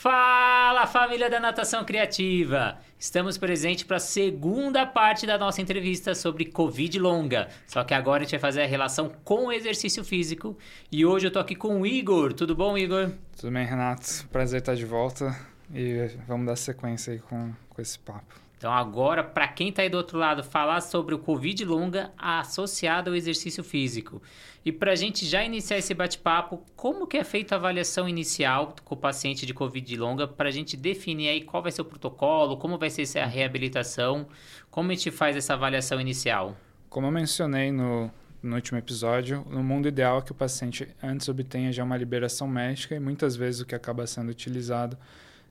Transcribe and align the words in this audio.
Fala 0.00 0.86
família 0.86 1.28
da 1.28 1.38
Natação 1.38 1.84
Criativa! 1.84 2.78
Estamos 2.98 3.36
presentes 3.36 3.84
para 3.84 3.98
a 3.98 4.00
segunda 4.00 4.86
parte 4.86 5.26
da 5.26 5.36
nossa 5.36 5.60
entrevista 5.60 6.14
sobre 6.14 6.46
Covid 6.46 6.98
longa. 6.98 7.48
Só 7.66 7.84
que 7.84 7.92
agora 7.92 8.22
a 8.22 8.24
gente 8.24 8.30
vai 8.30 8.40
fazer 8.40 8.62
a 8.62 8.66
relação 8.66 9.12
com 9.22 9.48
o 9.48 9.52
exercício 9.52 10.02
físico. 10.02 10.56
E 10.90 11.04
hoje 11.04 11.26
eu 11.26 11.30
tô 11.30 11.38
aqui 11.38 11.54
com 11.54 11.82
o 11.82 11.86
Igor. 11.86 12.32
Tudo 12.32 12.56
bom, 12.56 12.78
Igor? 12.78 13.12
Tudo 13.38 13.52
bem, 13.52 13.66
Renato. 13.66 14.26
Prazer 14.32 14.60
estar 14.60 14.74
de 14.74 14.86
volta 14.86 15.38
e 15.70 16.08
vamos 16.26 16.46
dar 16.46 16.56
sequência 16.56 17.12
aí 17.12 17.18
com, 17.18 17.52
com 17.68 17.82
esse 17.82 17.98
papo. 17.98 18.34
Então 18.60 18.74
agora, 18.74 19.24
para 19.24 19.48
quem 19.48 19.70
está 19.70 19.80
aí 19.80 19.88
do 19.88 19.96
outro 19.96 20.18
lado, 20.18 20.44
falar 20.44 20.82
sobre 20.82 21.14
o 21.14 21.18
Covid 21.18 21.64
longa 21.64 22.12
associado 22.18 23.08
ao 23.08 23.16
exercício 23.16 23.64
físico. 23.64 24.20
E 24.62 24.70
para 24.70 24.92
a 24.92 24.94
gente 24.94 25.24
já 25.24 25.42
iniciar 25.42 25.78
esse 25.78 25.94
bate-papo, 25.94 26.62
como 26.76 27.06
que 27.06 27.16
é 27.16 27.24
feita 27.24 27.54
a 27.54 27.56
avaliação 27.56 28.06
inicial 28.06 28.76
com 28.84 28.94
o 28.94 28.98
paciente 28.98 29.46
de 29.46 29.54
Covid 29.54 29.96
longa 29.96 30.28
para 30.28 30.50
a 30.50 30.52
gente 30.52 30.76
definir 30.76 31.30
aí 31.30 31.40
qual 31.40 31.62
vai 31.62 31.72
ser 31.72 31.80
o 31.80 31.86
protocolo, 31.86 32.58
como 32.58 32.76
vai 32.76 32.90
ser 32.90 33.18
a 33.18 33.24
reabilitação, 33.24 34.28
como 34.70 34.90
a 34.90 34.94
gente 34.94 35.10
faz 35.10 35.38
essa 35.38 35.54
avaliação 35.54 35.98
inicial? 35.98 36.54
Como 36.90 37.06
eu 37.06 37.10
mencionei 37.10 37.72
no, 37.72 38.10
no 38.42 38.56
último 38.56 38.76
episódio, 38.76 39.42
no 39.48 39.64
mundo 39.64 39.88
ideal 39.88 40.18
é 40.18 40.20
que 40.20 40.32
o 40.32 40.34
paciente 40.34 40.86
antes 41.02 41.26
obtenha 41.30 41.72
já 41.72 41.82
uma 41.82 41.96
liberação 41.96 42.46
médica 42.46 42.94
e 42.94 43.00
muitas 43.00 43.36
vezes 43.36 43.62
o 43.62 43.66
que 43.66 43.74
acaba 43.74 44.06
sendo 44.06 44.28
utilizado 44.28 44.98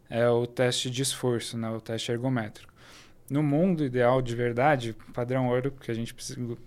é 0.08 0.30
o 0.30 0.46
teste 0.46 0.92
de 0.92 1.02
esforço, 1.02 1.58
né, 1.58 1.72
o 1.72 1.82
teste 1.82 2.12
ergométrico 2.12 2.78
no 3.30 3.44
mundo 3.44 3.84
ideal 3.84 4.22
de 4.22 4.36
verdade, 4.36 4.96
padrão 5.14 5.50
ouro 5.50 5.72
que 5.72 5.92
a 5.92 5.94
gente 5.94 6.16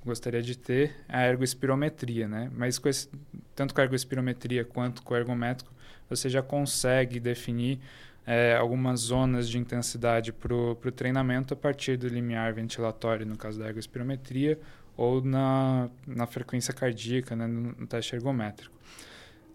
gostaria 0.05 0.43
de 0.43 0.57
ter 0.57 0.95
é 1.09 1.16
a 1.16 1.29
ergoespirometria, 1.29 2.29
né? 2.29 2.51
Mas 2.55 2.79
com 2.79 2.89
esse, 2.89 3.09
tanto 3.55 3.75
com 3.75 3.80
a 3.80 3.84
ergoespirometria 3.84 4.65
quanto 4.65 5.03
com 5.03 5.15
o 5.15 5.17
ergométrico, 5.17 5.73
você 6.09 6.29
já 6.29 6.43
consegue 6.43 7.19
definir 7.19 7.80
é, 8.27 8.55
algumas 8.56 9.01
zonas 9.01 9.48
de 9.48 9.59
intensidade 9.59 10.33
para 10.33 10.55
o 10.55 10.77
treinamento 10.92 11.55
a 11.55 11.56
partir 11.56 11.97
do 11.97 12.06
limiar 12.06 12.53
ventilatório, 12.53 13.27
no 13.27 13.37
caso 13.37 13.59
da 13.59 13.67
ergoespirometria, 13.67 14.59
ou 14.97 15.22
na, 15.22 15.89
na 16.06 16.27
frequência 16.27 16.72
cardíaca, 16.72 17.34
né, 17.34 17.47
no, 17.47 17.72
no 17.72 17.87
teste 17.87 18.15
ergométrico. 18.15 18.75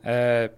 É, 0.04 0.52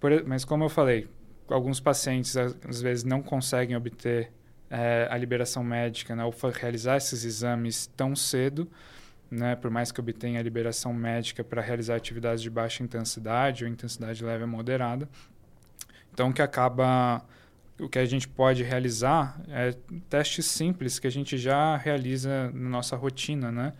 por, 0.00 0.24
mas 0.26 0.44
como 0.44 0.64
eu 0.64 0.68
falei, 0.68 1.08
alguns 1.48 1.80
pacientes 1.80 2.36
às 2.36 2.80
vezes 2.80 3.04
não 3.04 3.22
conseguem 3.22 3.76
obter 3.76 4.30
é, 4.74 5.06
a 5.08 5.16
liberação 5.16 5.62
médica, 5.62 6.16
né, 6.16 6.24
ou 6.24 6.34
realizar 6.52 6.96
esses 6.96 7.24
exames 7.24 7.86
tão 7.96 8.16
cedo, 8.16 8.68
né, 9.30 9.54
por 9.54 9.70
mais 9.70 9.92
que 9.92 10.00
obtenha 10.00 10.40
a 10.40 10.42
liberação 10.42 10.92
médica 10.92 11.44
para 11.44 11.62
realizar 11.62 11.94
atividades 11.94 12.42
de 12.42 12.50
baixa 12.50 12.82
intensidade 12.82 13.62
ou 13.62 13.70
intensidade 13.70 14.24
leve 14.24 14.42
a 14.42 14.46
moderada. 14.48 15.08
Então, 16.12 16.30
o 16.30 16.32
que 16.32 16.42
acaba, 16.42 17.24
o 17.78 17.88
que 17.88 18.00
a 18.00 18.04
gente 18.04 18.26
pode 18.26 18.64
realizar 18.64 19.40
é 19.48 19.76
testes 20.10 20.46
simples 20.46 20.98
que 20.98 21.06
a 21.06 21.10
gente 21.10 21.38
já 21.38 21.76
realiza 21.76 22.50
na 22.52 22.68
nossa 22.68 22.96
rotina, 22.96 23.52
né, 23.52 23.72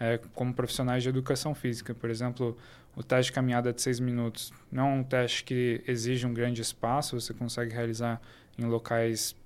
é, 0.00 0.18
como 0.34 0.52
profissionais 0.52 1.04
de 1.04 1.08
educação 1.08 1.54
física. 1.54 1.94
Por 1.94 2.10
exemplo, 2.10 2.58
o 2.96 3.04
teste 3.04 3.30
de 3.30 3.34
caminhada 3.34 3.72
de 3.72 3.80
seis 3.80 4.00
minutos 4.00 4.52
não 4.70 4.88
é 4.88 4.94
um 4.94 5.04
teste 5.04 5.44
que 5.44 5.80
exige 5.86 6.26
um 6.26 6.34
grande 6.34 6.60
espaço, 6.60 7.20
você 7.20 7.32
consegue 7.32 7.72
realizar 7.72 8.20
em 8.58 8.64
locais 8.64 9.36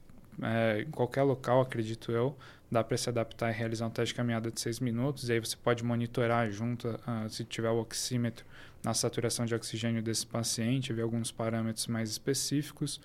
é, 0.42 0.82
em 0.82 0.90
qualquer 0.90 1.22
local, 1.22 1.60
acredito 1.60 2.12
eu, 2.12 2.36
dá 2.70 2.82
para 2.82 2.96
se 2.96 3.08
adaptar 3.08 3.50
e 3.50 3.54
realizar 3.54 3.86
um 3.86 3.90
teste 3.90 4.12
de 4.12 4.16
caminhada 4.16 4.50
de 4.50 4.60
6 4.60 4.80
minutos. 4.80 5.28
E 5.28 5.32
aí 5.32 5.40
você 5.40 5.56
pode 5.56 5.84
monitorar 5.84 6.50
junto, 6.50 6.88
uh, 6.88 7.28
se 7.28 7.44
tiver 7.44 7.70
o 7.70 7.80
oxímetro, 7.80 8.44
na 8.82 8.92
saturação 8.92 9.46
de 9.46 9.54
oxigênio 9.54 10.02
desse 10.02 10.26
paciente, 10.26 10.92
ver 10.92 11.02
alguns 11.02 11.32
parâmetros 11.32 11.86
mais 11.86 12.10
específicos. 12.10 13.00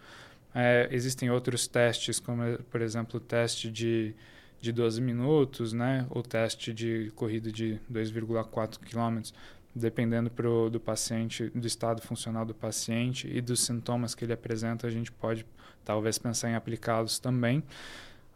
É, 0.53 0.89
existem 0.91 1.29
outros 1.29 1.67
testes, 1.67 2.19
como, 2.19 2.41
por 2.69 2.81
exemplo, 2.81 3.17
o 3.17 3.19
teste 3.19 3.71
de, 3.71 4.13
de 4.59 4.71
12 4.71 4.99
minutos, 4.99 5.71
né? 5.71 6.05
o 6.09 6.21
teste 6.21 6.73
de 6.73 7.11
corrida 7.15 7.51
de 7.51 7.79
2,4 7.91 8.77
km, 8.79 9.31
dependendo 9.75 10.29
pro, 10.29 10.69
do 10.69 10.79
paciente, 10.79 11.49
do 11.49 11.67
estado 11.67 12.01
funcional 12.01 12.45
do 12.45 12.53
paciente 12.53 13.29
e 13.31 13.41
dos 13.41 13.61
sintomas 13.61 14.15
que 14.15 14.25
ele 14.25 14.33
apresenta, 14.33 14.87
a 14.87 14.89
gente 14.89 15.11
pode 15.11 15.45
talvez 15.85 16.17
pensar 16.17 16.49
em 16.49 16.55
aplicá-los 16.55 17.19
também. 17.19 17.63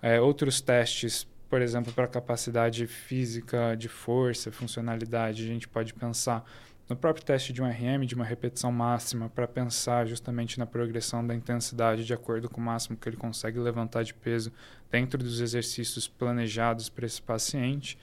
É, 0.01 0.19
outros 0.19 0.61
testes, 0.61 1.27
por 1.49 1.61
exemplo, 1.61 1.91
para 1.93 2.07
capacidade 2.07 2.85
física, 2.87 3.75
de 3.75 3.87
força, 3.87 4.51
funcionalidade, 4.51 5.43
a 5.43 5.47
gente 5.47 5.67
pode 5.67 5.93
pensar 5.93 6.45
no 6.89 6.95
próprio 6.95 7.25
teste 7.25 7.53
de 7.53 7.61
um 7.61 7.65
RM, 7.65 8.05
de 8.05 8.13
uma 8.13 8.25
repetição 8.25 8.71
máxima, 8.71 9.29
para 9.29 9.47
pensar 9.47 10.05
justamente 10.05 10.59
na 10.59 10.65
progressão 10.65 11.25
da 11.25 11.33
intensidade 11.33 12.05
de 12.05 12.13
acordo 12.13 12.49
com 12.49 12.59
o 12.59 12.63
máximo 12.63 12.97
que 12.97 13.07
ele 13.07 13.15
consegue 13.15 13.57
levantar 13.57 14.03
de 14.03 14.13
peso 14.13 14.51
dentro 14.91 15.17
dos 15.17 15.39
exercícios 15.39 16.07
planejados 16.07 16.89
para 16.89 17.05
esse 17.05 17.21
paciente 17.21 17.97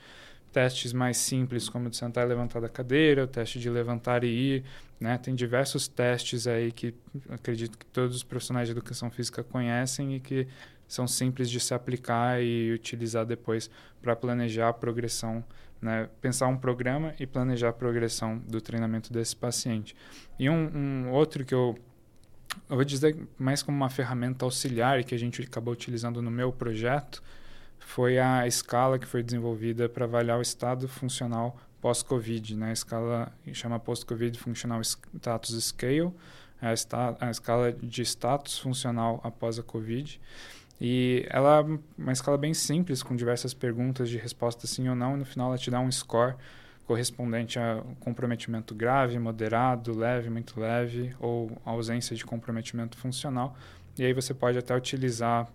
testes 0.52 0.92
mais 0.92 1.16
simples, 1.16 1.68
como 1.68 1.88
de 1.88 1.96
sentar 1.96 2.24
e 2.26 2.28
levantar 2.28 2.60
da 2.60 2.68
cadeira, 2.68 3.24
o 3.24 3.26
teste 3.26 3.58
de 3.58 3.70
levantar 3.70 4.24
e 4.24 4.28
ir, 4.28 4.64
né? 4.98 5.16
Tem 5.18 5.34
diversos 5.34 5.88
testes 5.88 6.46
aí 6.46 6.72
que 6.72 6.94
acredito 7.28 7.78
que 7.78 7.86
todos 7.86 8.16
os 8.16 8.22
profissionais 8.22 8.68
de 8.68 8.72
educação 8.72 9.10
física 9.10 9.42
conhecem 9.42 10.16
e 10.16 10.20
que 10.20 10.46
são 10.86 11.06
simples 11.06 11.48
de 11.48 11.60
se 11.60 11.72
aplicar 11.72 12.42
e 12.42 12.72
utilizar 12.72 13.24
depois 13.24 13.70
para 14.02 14.16
planejar 14.16 14.68
a 14.68 14.72
progressão, 14.72 15.44
né? 15.80 16.08
Pensar 16.20 16.48
um 16.48 16.56
programa 16.56 17.14
e 17.18 17.26
planejar 17.26 17.68
a 17.68 17.72
progressão 17.72 18.38
do 18.38 18.60
treinamento 18.60 19.12
desse 19.12 19.36
paciente. 19.36 19.94
E 20.38 20.50
um, 20.50 20.70
um 20.74 21.10
outro 21.10 21.44
que 21.44 21.54
eu 21.54 21.78
eu 22.68 22.76
vou 22.76 22.84
dizer 22.84 23.16
mais 23.38 23.62
como 23.62 23.76
uma 23.76 23.90
ferramenta 23.90 24.44
auxiliar 24.44 25.04
que 25.04 25.14
a 25.14 25.18
gente 25.18 25.40
acabou 25.42 25.72
utilizando 25.72 26.20
no 26.20 26.30
meu 26.30 26.52
projeto, 26.52 27.22
foi 27.80 28.18
a 28.18 28.46
escala 28.46 28.98
que 28.98 29.06
foi 29.06 29.22
desenvolvida 29.22 29.88
para 29.88 30.04
avaliar 30.04 30.38
o 30.38 30.42
estado 30.42 30.86
funcional 30.86 31.58
pós-Covid. 31.80 32.56
Né? 32.56 32.70
A 32.70 32.72
escala 32.72 33.32
chama 33.52 33.78
Post-Covid 33.78 34.38
Functional 34.38 34.80
Status 34.80 35.64
Scale, 35.64 36.12
é 36.62 36.68
a, 36.68 37.26
a 37.26 37.30
escala 37.30 37.72
de 37.72 38.02
status 38.02 38.58
funcional 38.58 39.20
após 39.24 39.58
a 39.58 39.62
Covid. 39.62 40.20
E 40.80 41.26
ela 41.28 41.60
é 41.60 41.78
uma 41.98 42.12
escala 42.12 42.38
bem 42.38 42.54
simples, 42.54 43.02
com 43.02 43.16
diversas 43.16 43.52
perguntas 43.52 44.08
de 44.08 44.16
resposta 44.16 44.66
sim 44.66 44.88
ou 44.88 44.94
não, 44.94 45.14
e 45.14 45.18
no 45.18 45.24
final 45.24 45.48
ela 45.48 45.58
te 45.58 45.70
dá 45.70 45.80
um 45.80 45.90
score 45.90 46.36
correspondente 46.86 47.58
a 47.58 47.82
comprometimento 48.00 48.74
grave, 48.74 49.18
moderado, 49.18 49.96
leve, 49.96 50.28
muito 50.28 50.58
leve, 50.58 51.14
ou 51.20 51.50
ausência 51.64 52.16
de 52.16 52.24
comprometimento 52.24 52.96
funcional. 52.96 53.56
E 53.98 54.04
aí 54.04 54.12
você 54.12 54.34
pode 54.34 54.58
até 54.58 54.74
utilizar 54.74 55.48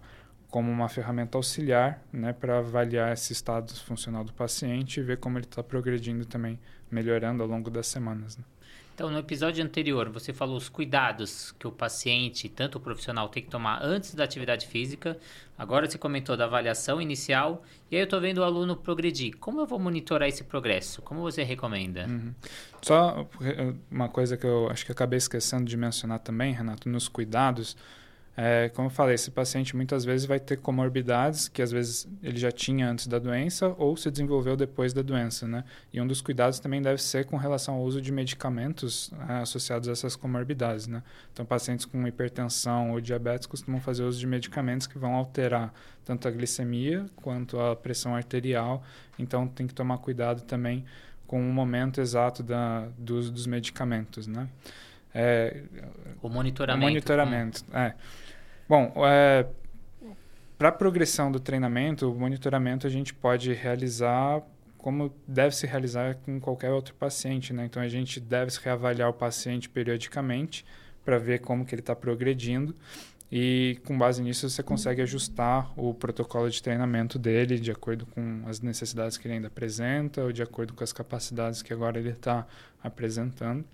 como 0.55 0.71
uma 0.71 0.87
ferramenta 0.87 1.37
auxiliar 1.37 2.01
né, 2.13 2.31
para 2.31 2.59
avaliar 2.59 3.11
esse 3.11 3.33
estado 3.33 3.73
funcional 3.73 4.23
do 4.23 4.31
paciente 4.31 5.01
e 5.01 5.03
ver 5.03 5.17
como 5.17 5.37
ele 5.37 5.43
está 5.43 5.61
progredindo 5.61 6.23
também, 6.23 6.57
melhorando 6.89 7.43
ao 7.43 7.49
longo 7.49 7.69
das 7.69 7.87
semanas. 7.87 8.37
Né? 8.37 8.45
Então, 8.93 9.09
no 9.09 9.19
episódio 9.19 9.61
anterior, 9.61 10.07
você 10.07 10.31
falou 10.31 10.55
os 10.55 10.69
cuidados 10.69 11.51
que 11.59 11.67
o 11.67 11.73
paciente, 11.73 12.47
tanto 12.47 12.77
o 12.77 12.79
profissional, 12.79 13.27
tem 13.27 13.43
que 13.43 13.49
tomar 13.49 13.83
antes 13.83 14.15
da 14.15 14.23
atividade 14.23 14.65
física. 14.67 15.17
Agora 15.57 15.89
você 15.89 15.97
comentou 15.97 16.37
da 16.37 16.45
avaliação 16.45 17.01
inicial. 17.01 17.61
E 17.91 17.97
aí 17.97 18.01
eu 18.03 18.05
estou 18.05 18.21
vendo 18.21 18.37
o 18.37 18.43
aluno 18.45 18.77
progredir. 18.77 19.35
Como 19.35 19.59
eu 19.59 19.65
vou 19.65 19.77
monitorar 19.77 20.29
esse 20.29 20.45
progresso? 20.45 21.01
Como 21.01 21.19
você 21.19 21.43
recomenda? 21.43 22.05
Uhum. 22.07 22.33
Só 22.81 23.27
eh, 23.41 23.73
uma 23.91 24.07
coisa 24.07 24.37
que 24.37 24.47
eu 24.47 24.69
acho 24.69 24.85
que 24.85 24.93
acabei 24.93 25.17
esquecendo 25.17 25.65
de 25.65 25.75
mencionar 25.75 26.19
também, 26.19 26.53
Renato, 26.53 26.87
nos 26.87 27.09
cuidados 27.09 27.75
é, 28.37 28.69
como 28.69 28.87
eu 28.87 28.91
falei, 28.91 29.15
esse 29.15 29.31
paciente 29.31 29.75
muitas 29.75 30.03
vezes 30.03 30.25
vai 30.25 30.39
ter 30.39 30.57
comorbidades 30.57 31.47
que 31.47 31.61
às 31.61 31.71
vezes 31.71 32.05
ele 32.21 32.37
já 32.37 32.51
tinha 32.51 32.89
antes 32.89 33.07
da 33.07 33.17
doença 33.17 33.73
ou 33.77 33.95
se 33.95 34.11
desenvolveu 34.11 34.57
depois 34.57 34.91
da 34.91 35.01
doença, 35.01 35.47
né? 35.47 35.63
E 35.93 36.01
um 36.01 36.07
dos 36.07 36.19
cuidados 36.19 36.59
também 36.59 36.81
deve 36.81 37.01
ser 37.01 37.25
com 37.25 37.37
relação 37.37 37.75
ao 37.75 37.81
uso 37.81 38.01
de 38.01 38.11
medicamentos 38.11 39.09
é, 39.29 39.35
associados 39.35 39.87
a 39.87 39.93
essas 39.93 40.17
comorbidades, 40.17 40.85
né? 40.85 41.01
Então, 41.31 41.45
pacientes 41.45 41.85
com 41.85 42.05
hipertensão 42.05 42.91
ou 42.91 42.99
diabetes 42.99 43.47
costumam 43.47 43.79
fazer 43.79 44.03
uso 44.03 44.19
de 44.19 44.27
medicamentos 44.27 44.85
que 44.85 44.97
vão 44.97 45.15
alterar 45.15 45.73
tanto 46.03 46.27
a 46.27 46.31
glicemia 46.31 47.05
quanto 47.15 47.57
a 47.57 47.73
pressão 47.73 48.15
arterial. 48.15 48.83
Então, 49.17 49.47
tem 49.47 49.65
que 49.65 49.73
tomar 49.73 49.99
cuidado 49.99 50.41
também 50.41 50.83
com 51.25 51.39
o 51.39 51.53
momento 51.53 52.01
exato 52.01 52.43
da, 52.43 52.87
do 52.97 53.17
uso 53.17 53.31
dos 53.31 53.47
medicamentos, 53.47 54.27
né? 54.27 54.49
É, 55.17 55.63
o 56.21 56.27
monitoramento. 56.27 56.85
O 56.85 56.89
monitoramento, 56.89 57.63
hum. 57.71 57.77
é. 57.77 57.95
Bom, 58.67 58.93
é, 58.97 59.45
para 60.57 60.69
a 60.69 60.71
progressão 60.71 61.31
do 61.31 61.39
treinamento, 61.39 62.11
o 62.11 62.15
monitoramento 62.15 62.85
a 62.85 62.89
gente 62.89 63.13
pode 63.13 63.53
realizar 63.53 64.43
como 64.77 65.11
deve 65.27 65.55
se 65.55 65.65
realizar 65.65 66.13
com 66.17 66.39
qualquer 66.39 66.69
outro 66.69 66.93
paciente, 66.93 67.51
né? 67.51 67.65
Então 67.65 67.81
a 67.81 67.87
gente 67.87 68.19
deve 68.19 68.51
reavaliar 68.63 69.09
o 69.09 69.13
paciente 69.13 69.67
periodicamente 69.67 70.63
para 71.03 71.17
ver 71.17 71.39
como 71.39 71.65
que 71.65 71.73
ele 71.73 71.81
está 71.81 71.95
progredindo 71.95 72.75
e 73.31 73.79
com 73.83 73.97
base 73.97 74.21
nisso 74.21 74.47
você 74.47 74.61
consegue 74.61 75.01
ajustar 75.01 75.71
o 75.75 75.91
protocolo 75.91 76.49
de 76.51 76.61
treinamento 76.61 77.17
dele 77.17 77.59
de 77.59 77.71
acordo 77.71 78.05
com 78.05 78.43
as 78.45 78.61
necessidades 78.61 79.17
que 79.17 79.27
ele 79.27 79.35
ainda 79.35 79.47
apresenta 79.47 80.23
ou 80.23 80.31
de 80.31 80.43
acordo 80.43 80.73
com 80.75 80.83
as 80.83 80.93
capacidades 80.93 81.63
que 81.63 81.73
agora 81.73 81.97
ele 81.97 82.09
está 82.09 82.45
apresentando. 82.83 83.65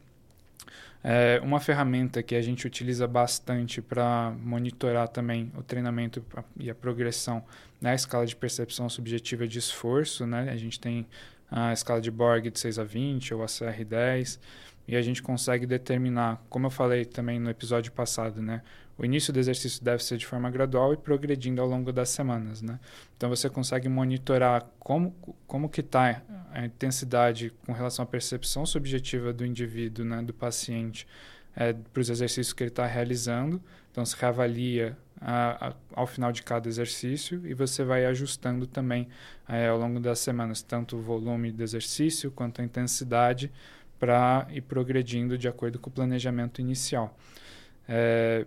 É 1.04 1.40
uma 1.44 1.60
ferramenta 1.60 2.22
que 2.22 2.36
a 2.36 2.42
gente 2.42 2.68
utiliza 2.68 3.08
bastante 3.08 3.81
para 3.81 4.34
monitorar 4.40 5.08
também 5.08 5.52
o 5.58 5.63
treinamento 5.63 6.24
e 6.60 6.69
a 6.69 6.75
progressão 6.75 7.44
na 7.80 7.96
escala 7.96 8.25
de 8.25 8.36
percepção 8.36 8.88
subjetiva 8.88 9.48
de 9.48 9.58
esforço. 9.58 10.28
Né? 10.28 10.50
A 10.52 10.56
gente 10.56 10.80
tem 10.80 11.08
a 11.50 11.74
escala 11.74 12.00
de 12.00 12.12
Borg 12.12 12.50
de 12.50 12.60
6 12.60 12.78
a 12.78 12.84
20 12.84 13.34
ou 13.34 13.44
a 13.44 13.48
CR10 13.48 14.40
e 14.88 14.96
a 14.96 15.02
gente 15.02 15.24
consegue 15.24 15.66
determinar, 15.66 16.42
como 16.50 16.68
eu 16.68 16.72
falei 16.72 17.06
também 17.06 17.40
no 17.40 17.50
episódio 17.50 17.92
passado, 17.92 18.42
né? 18.42 18.62
O 19.01 19.06
início 19.06 19.33
do 19.33 19.39
exercício 19.39 19.83
deve 19.83 20.03
ser 20.03 20.15
de 20.15 20.27
forma 20.27 20.48
gradual 20.51 20.94
e 20.94 20.98
progredindo 20.98 21.59
ao 21.59 21.68
longo 21.68 21.92
das 21.92 22.09
semanas, 22.09 22.62
né? 22.62 22.80
Então 23.18 23.30
você 23.30 23.50
consegue 23.50 23.89
monitorar 23.89 24.69
como 24.77 25.12
como 25.48 25.68
que 25.68 25.81
está 25.81 26.21
a 26.51 26.63
intensidade 26.63 27.51
com 27.65 27.71
relação 27.74 28.03
à 28.03 28.06
percepção 28.06 28.63
subjetiva 28.63 29.33
do 29.33 29.44
indivíduo, 29.44 30.06
né, 30.06 30.21
do 30.21 30.36
paciente, 30.36 31.07
é, 31.56 31.74
para 31.74 32.00
os 32.00 32.12
exercícios 32.12 32.53
que 32.53 32.62
ele 32.62 32.69
está 32.69 32.86
realizando. 32.86 33.59
Então 33.89 34.06
se 34.06 34.15
reavalia 34.15 34.95
a, 35.19 35.69
a, 35.69 35.74
ao 35.95 36.06
final 36.06 36.31
de 36.31 36.44
cada 36.44 36.69
exercício 36.69 37.42
e 37.44 37.56
você 37.56 37.83
vai 37.83 38.06
ajustando 38.06 38.68
também 38.68 39.07
é, 39.50 39.68
ao 39.68 39.80
longo 39.80 40.00
das 40.00 40.19
semanas 40.19 40.62
tanto 40.62 40.97
o 40.97 41.01
volume 41.01 41.51
do 41.51 41.63
exercício 41.63 42.30
quanto 42.30 42.62
a 42.62 42.63
intensidade 42.63 43.51
para 43.97 44.45
ir 44.51 44.62
progredindo 44.62 45.39
de 45.39 45.47
acordo 45.47 45.80
com 45.80 45.89
o 45.89 45.94
planejamento 45.94 46.62
inicial. 46.62 47.18
É, 47.89 48.45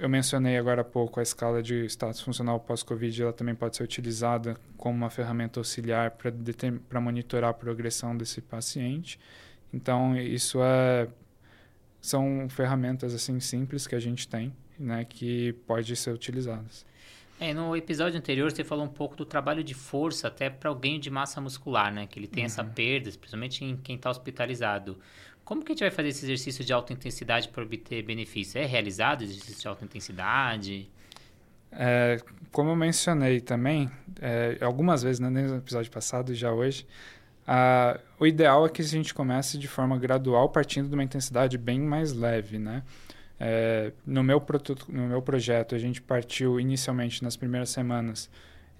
eu 0.00 0.08
mencionei 0.08 0.56
agora 0.56 0.80
há 0.80 0.84
pouco 0.84 1.20
a 1.20 1.22
escala 1.22 1.62
de 1.62 1.84
status 1.84 2.20
funcional 2.20 2.58
pós-Covid, 2.58 3.22
ela 3.22 3.32
também 3.32 3.54
pode 3.54 3.76
ser 3.76 3.82
utilizada 3.82 4.56
como 4.76 4.96
uma 4.96 5.10
ferramenta 5.10 5.60
auxiliar 5.60 6.12
para 6.88 7.00
monitorar 7.00 7.50
a 7.50 7.54
progressão 7.54 8.16
desse 8.16 8.40
paciente. 8.40 9.20
Então, 9.72 10.16
isso 10.16 10.58
é, 10.62 11.06
são 12.00 12.48
ferramentas 12.48 13.14
assim 13.14 13.38
simples 13.38 13.86
que 13.86 13.94
a 13.94 14.00
gente 14.00 14.26
tem, 14.26 14.52
né, 14.78 15.04
que 15.04 15.52
pode 15.66 15.94
ser 15.94 16.12
utilizadas. 16.12 16.86
É, 17.38 17.54
no 17.54 17.74
episódio 17.74 18.18
anterior 18.18 18.50
você 18.50 18.62
falou 18.62 18.84
um 18.84 18.88
pouco 18.88 19.16
do 19.16 19.24
trabalho 19.24 19.64
de 19.64 19.72
força 19.72 20.28
até 20.28 20.50
para 20.50 20.70
o 20.70 20.74
ganho 20.74 20.98
de 20.98 21.08
massa 21.08 21.40
muscular, 21.40 21.90
né? 21.90 22.06
Que 22.06 22.18
ele 22.18 22.26
tem 22.26 22.42
uhum. 22.42 22.46
essa 22.46 22.62
perda, 22.62 23.10
principalmente 23.12 23.64
em 23.64 23.78
quem 23.78 23.96
está 23.96 24.10
hospitalizado. 24.10 24.98
Como 25.50 25.64
que 25.64 25.72
a 25.72 25.74
gente 25.74 25.80
vai 25.80 25.90
fazer 25.90 26.10
esse 26.10 26.24
exercício 26.24 26.64
de 26.64 26.72
alta 26.72 26.92
intensidade 26.92 27.48
para 27.48 27.64
obter 27.64 28.04
benefício? 28.04 28.56
É 28.56 28.64
realizado 28.64 29.24
exercício 29.24 29.60
de 29.60 29.66
alta 29.66 29.84
intensidade? 29.84 30.88
É, 31.72 32.20
como 32.52 32.70
eu 32.70 32.76
mencionei 32.76 33.40
também, 33.40 33.90
é, 34.22 34.58
algumas 34.60 35.02
vezes, 35.02 35.18
né, 35.18 35.28
no 35.28 35.56
episódio 35.56 35.90
passado 35.90 36.30
e 36.30 36.36
já 36.36 36.52
hoje, 36.52 36.86
o 38.20 38.28
ideal 38.28 38.64
é 38.64 38.68
que 38.68 38.80
a 38.80 38.84
gente 38.84 39.12
comece 39.12 39.58
de 39.58 39.66
forma 39.66 39.98
gradual, 39.98 40.48
partindo 40.50 40.88
de 40.88 40.94
uma 40.94 41.02
intensidade 41.02 41.58
bem 41.58 41.80
mais 41.80 42.12
leve, 42.12 42.56
né? 42.56 42.84
É, 43.40 43.90
no, 44.06 44.22
meu 44.22 44.40
no 44.88 45.08
meu 45.08 45.20
projeto, 45.20 45.74
a 45.74 45.78
gente 45.78 46.00
partiu 46.00 46.60
inicialmente 46.60 47.24
nas 47.24 47.34
primeiras 47.34 47.70
semanas 47.70 48.30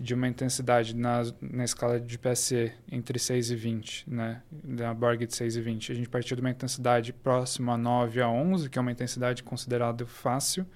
de 0.01 0.15
uma 0.15 0.27
intensidade 0.27 0.97
na, 0.97 1.23
na 1.43 1.63
escala 1.63 2.01
de 2.01 2.19
PSE 2.19 2.73
entre 2.91 3.19
6 3.19 3.51
e 3.51 3.55
20, 3.55 4.11
né? 4.11 4.41
da 4.51 4.95
Borg 4.95 5.27
de 5.27 5.37
6 5.37 5.57
e 5.57 5.61
20. 5.61 5.93
A 5.93 5.95
gente 5.95 6.09
partiu 6.09 6.35
de 6.35 6.41
uma 6.41 6.51
intensidade 6.51 7.13
próxima 7.13 7.75
a 7.75 7.77
9 7.77 8.23
a 8.23 8.29
11, 8.29 8.71
que 8.71 8.79
é 8.79 8.81
uma 8.81 8.91
intensidade 8.91 9.43
considerada 9.43 10.07
fácil, 10.07 10.67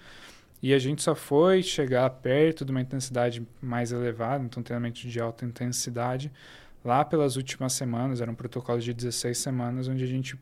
e 0.62 0.74
a 0.74 0.78
gente 0.78 1.02
só 1.02 1.14
foi 1.14 1.62
chegar 1.62 2.08
perto 2.10 2.66
de 2.66 2.70
uma 2.70 2.82
intensidade 2.82 3.46
mais 3.62 3.92
elevada, 3.92 4.44
então 4.44 4.62
treinamento 4.62 5.00
de 5.00 5.18
alta 5.18 5.46
intensidade, 5.46 6.30
lá 6.84 7.02
pelas 7.02 7.36
últimas 7.36 7.72
semanas, 7.72 8.20
era 8.20 8.30
um 8.30 8.34
protocolo 8.34 8.78
de 8.78 8.92
16 8.92 9.38
semanas, 9.38 9.88
onde 9.88 10.04
a 10.04 10.06
gente 10.06 10.38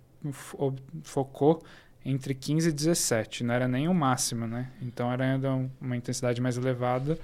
focou 1.05 1.63
entre 2.05 2.35
15 2.35 2.69
e 2.69 2.73
17, 2.73 3.45
não 3.45 3.55
era 3.55 3.69
nem 3.69 3.87
o 3.87 3.95
máximo, 3.95 4.47
né? 4.47 4.73
Então 4.81 5.13
era 5.13 5.35
ainda 5.35 5.69
uma 5.81 5.97
intensidade 5.97 6.41
mais 6.41 6.57
elevada, 6.57 7.17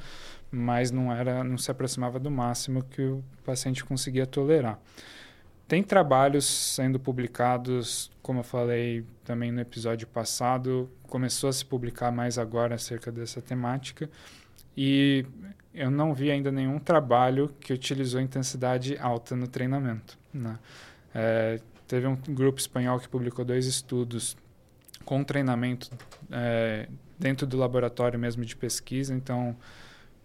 mas 0.50 0.90
não 0.90 1.12
era, 1.12 1.44
não 1.44 1.58
se 1.58 1.70
aproximava 1.70 2.18
do 2.18 2.30
máximo 2.30 2.82
que 2.82 3.02
o 3.02 3.22
paciente 3.44 3.84
conseguia 3.84 4.26
tolerar. 4.26 4.78
Tem 5.66 5.82
trabalhos 5.82 6.46
sendo 6.46 6.98
publicados, 6.98 8.10
como 8.22 8.40
eu 8.40 8.44
falei 8.44 9.04
também 9.24 9.52
no 9.52 9.60
episódio 9.60 10.06
passado, 10.06 10.90
começou 11.02 11.50
a 11.50 11.52
se 11.52 11.64
publicar 11.64 12.10
mais 12.10 12.38
agora 12.38 12.74
acerca 12.74 13.12
dessa 13.12 13.42
temática, 13.42 14.08
e 14.74 15.26
eu 15.74 15.90
não 15.90 16.14
vi 16.14 16.30
ainda 16.30 16.50
nenhum 16.50 16.78
trabalho 16.78 17.54
que 17.60 17.72
utilizou 17.72 18.20
intensidade 18.20 18.96
alta 18.98 19.36
no 19.36 19.46
treinamento. 19.46 20.18
Né? 20.32 20.58
É, 21.14 21.60
teve 21.86 22.06
um 22.06 22.16
grupo 22.16 22.58
espanhol 22.58 22.98
que 22.98 23.08
publicou 23.08 23.44
dois 23.44 23.66
estudos 23.66 24.36
com 25.04 25.22
treinamento 25.22 25.90
é, 26.30 26.88
dentro 27.18 27.46
do 27.46 27.56
laboratório 27.56 28.18
mesmo 28.18 28.44
de 28.44 28.56
pesquisa, 28.56 29.14
então 29.14 29.56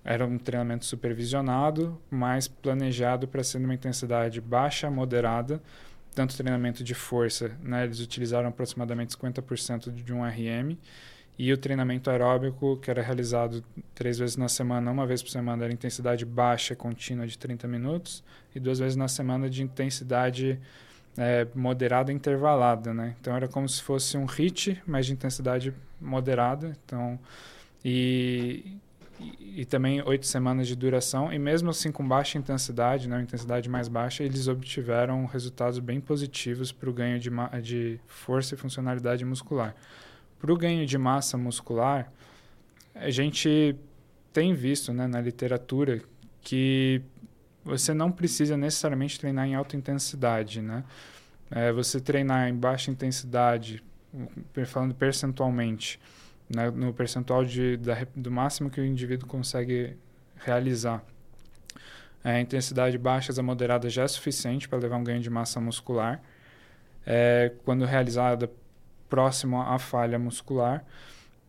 era 0.03 0.25
um 0.25 0.38
treinamento 0.38 0.85
supervisionado, 0.85 2.00
mas 2.09 2.47
planejado 2.47 3.27
para 3.27 3.44
ser 3.44 3.59
numa 3.59 3.73
intensidade 3.73 4.41
baixa, 4.41 4.89
moderada, 4.89 5.61
tanto 6.13 6.35
treinamento 6.35 6.83
de 6.83 6.94
força, 6.94 7.51
né, 7.61 7.85
eles 7.85 8.00
utilizaram 8.00 8.50
aproximadamente 8.50 9.15
50% 9.15 9.91
de 9.91 10.13
um 10.13 10.23
RM, 10.23 10.77
e 11.38 11.51
o 11.51 11.57
treinamento 11.57 12.11
aeróbico, 12.11 12.77
que 12.77 12.91
era 12.91 13.01
realizado 13.01 13.63
três 13.95 14.19
vezes 14.19 14.38
na 14.38 14.47
semana, 14.47 14.91
uma 14.91 15.07
vez 15.07 15.23
por 15.23 15.31
semana, 15.31 15.63
era 15.63 15.73
intensidade 15.73 16.25
baixa, 16.25 16.75
contínua 16.75 17.25
de 17.25 17.38
30 17.38 17.67
minutos, 17.67 18.23
e 18.53 18.59
duas 18.59 18.77
vezes 18.77 18.95
na 18.95 19.07
semana 19.07 19.50
de 19.50 19.63
intensidade 19.63 20.59
é, 21.17 21.47
moderada 21.55 22.11
intervalada, 22.11 22.94
né? 22.94 23.15
Então 23.19 23.35
era 23.35 23.47
como 23.47 23.67
se 23.67 23.81
fosse 23.81 24.15
um 24.15 24.25
HIT, 24.25 24.81
mas 24.85 25.07
de 25.07 25.13
intensidade 25.13 25.73
moderada. 26.00 26.77
Então, 26.85 27.19
e, 27.83 28.77
e, 29.39 29.65
também 29.65 30.01
oito 30.01 30.25
semanas 30.25 30.68
de 30.68 30.75
duração. 30.75 31.31
E 31.31 31.39
mesmo 31.39 31.69
assim 31.69 31.92
com 31.92 32.07
baixa 32.07 32.38
intensidade, 32.38 33.07
né, 33.07 33.21
intensidade 33.21 33.69
mais 33.69 33.88
baixa, 33.88 34.24
eles 34.24 34.48
obtiveram 34.48 35.25
resultados 35.25 35.80
bem 35.80 36.01
positivos 36.01 36.71
para 36.71 36.89
o 36.89 36.94
ganho 36.94 37.19
de, 37.19 37.30
de 37.62 38.00
força 38.07 38.56
e 38.56 38.57
funcionalidade 38.57 39.24
muscular. 39.24 39.75
Para 40.39 40.51
o 40.51 40.57
ganho 40.57 40.86
de 40.86 40.98
massa 40.98 41.38
muscular, 41.38 42.12
a 42.95 43.10
gente 43.10 43.75
tem 44.31 44.54
visto 44.54 44.92
né, 44.92 45.07
na 45.07 45.21
literatura 45.21 46.01
que 46.42 47.01
você 47.63 47.94
não 47.94 48.12
precisa 48.12 48.57
necessariamente 48.57 49.19
treinar 49.19 49.48
em 49.48 49.56
alta 49.56 49.77
intensidade, 49.77 50.62
né? 50.62 50.83
É, 51.50 51.71
você 51.71 52.00
treinar 52.00 52.50
em 52.50 52.56
baixa 52.56 52.92
intensidade, 52.92 53.81
falando 54.65 54.94
percentualmente, 54.95 56.00
né, 56.49 56.69
no 56.71 56.93
percentual 56.93 57.43
de, 57.43 57.77
da, 57.77 58.05
do 58.15 58.31
máximo 58.31 58.69
que 58.69 58.79
o 58.79 58.85
indivíduo 58.85 59.27
consegue 59.27 59.97
realizar. 60.38 61.03
É, 62.23 62.39
intensidade 62.39 62.97
baixas 62.97 63.38
a 63.38 63.43
moderada 63.43 63.89
já 63.89 64.03
é 64.03 64.07
suficiente 64.07 64.69
para 64.69 64.79
levar 64.79 64.97
um 64.97 65.03
ganho 65.03 65.19
de 65.19 65.29
massa 65.29 65.59
muscular. 65.59 66.21
É, 67.05 67.51
quando 67.65 67.83
realizada 67.83 68.50
próximo 69.09 69.62
à 69.62 69.77
falha 69.77 70.17
muscular, 70.17 70.85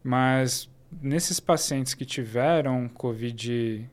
mas 0.02 0.68
nesses 1.00 1.38
pacientes 1.38 1.94
que 1.94 2.04
tiveram 2.04 2.88
COVID 2.88 3.88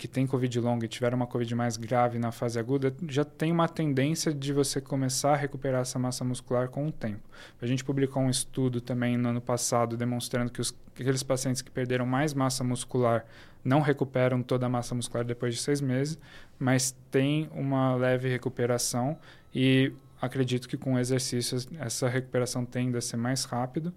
que 0.00 0.08
tem 0.08 0.26
Covid 0.26 0.60
longa 0.60 0.86
e 0.86 0.88
tiveram 0.88 1.14
uma 1.14 1.26
Covid 1.26 1.54
mais 1.54 1.76
grave 1.76 2.18
na 2.18 2.32
fase 2.32 2.58
aguda, 2.58 2.94
já 3.06 3.22
tem 3.22 3.52
uma 3.52 3.68
tendência 3.68 4.32
de 4.32 4.50
você 4.50 4.80
começar 4.80 5.34
a 5.34 5.36
recuperar 5.36 5.82
essa 5.82 5.98
massa 5.98 6.24
muscular 6.24 6.70
com 6.70 6.88
o 6.88 6.90
tempo. 6.90 7.20
A 7.60 7.66
gente 7.66 7.84
publicou 7.84 8.22
um 8.22 8.30
estudo 8.30 8.80
também 8.80 9.18
no 9.18 9.28
ano 9.28 9.42
passado 9.42 9.98
demonstrando 9.98 10.50
que 10.50 10.58
os, 10.58 10.74
aqueles 10.98 11.22
pacientes 11.22 11.60
que 11.60 11.70
perderam 11.70 12.06
mais 12.06 12.32
massa 12.32 12.64
muscular 12.64 13.26
não 13.62 13.82
recuperam 13.82 14.42
toda 14.42 14.64
a 14.64 14.68
massa 14.70 14.94
muscular 14.94 15.22
depois 15.22 15.54
de 15.54 15.60
seis 15.60 15.82
meses, 15.82 16.18
mas 16.58 16.96
tem 17.10 17.50
uma 17.52 17.94
leve 17.94 18.26
recuperação 18.26 19.18
e 19.54 19.92
acredito 20.18 20.66
que 20.66 20.78
com 20.78 20.98
exercícios 20.98 21.68
essa 21.78 22.08
recuperação 22.08 22.64
tende 22.64 22.96
a 22.96 23.02
ser 23.02 23.18
mais 23.18 23.44
rápido 23.44 23.92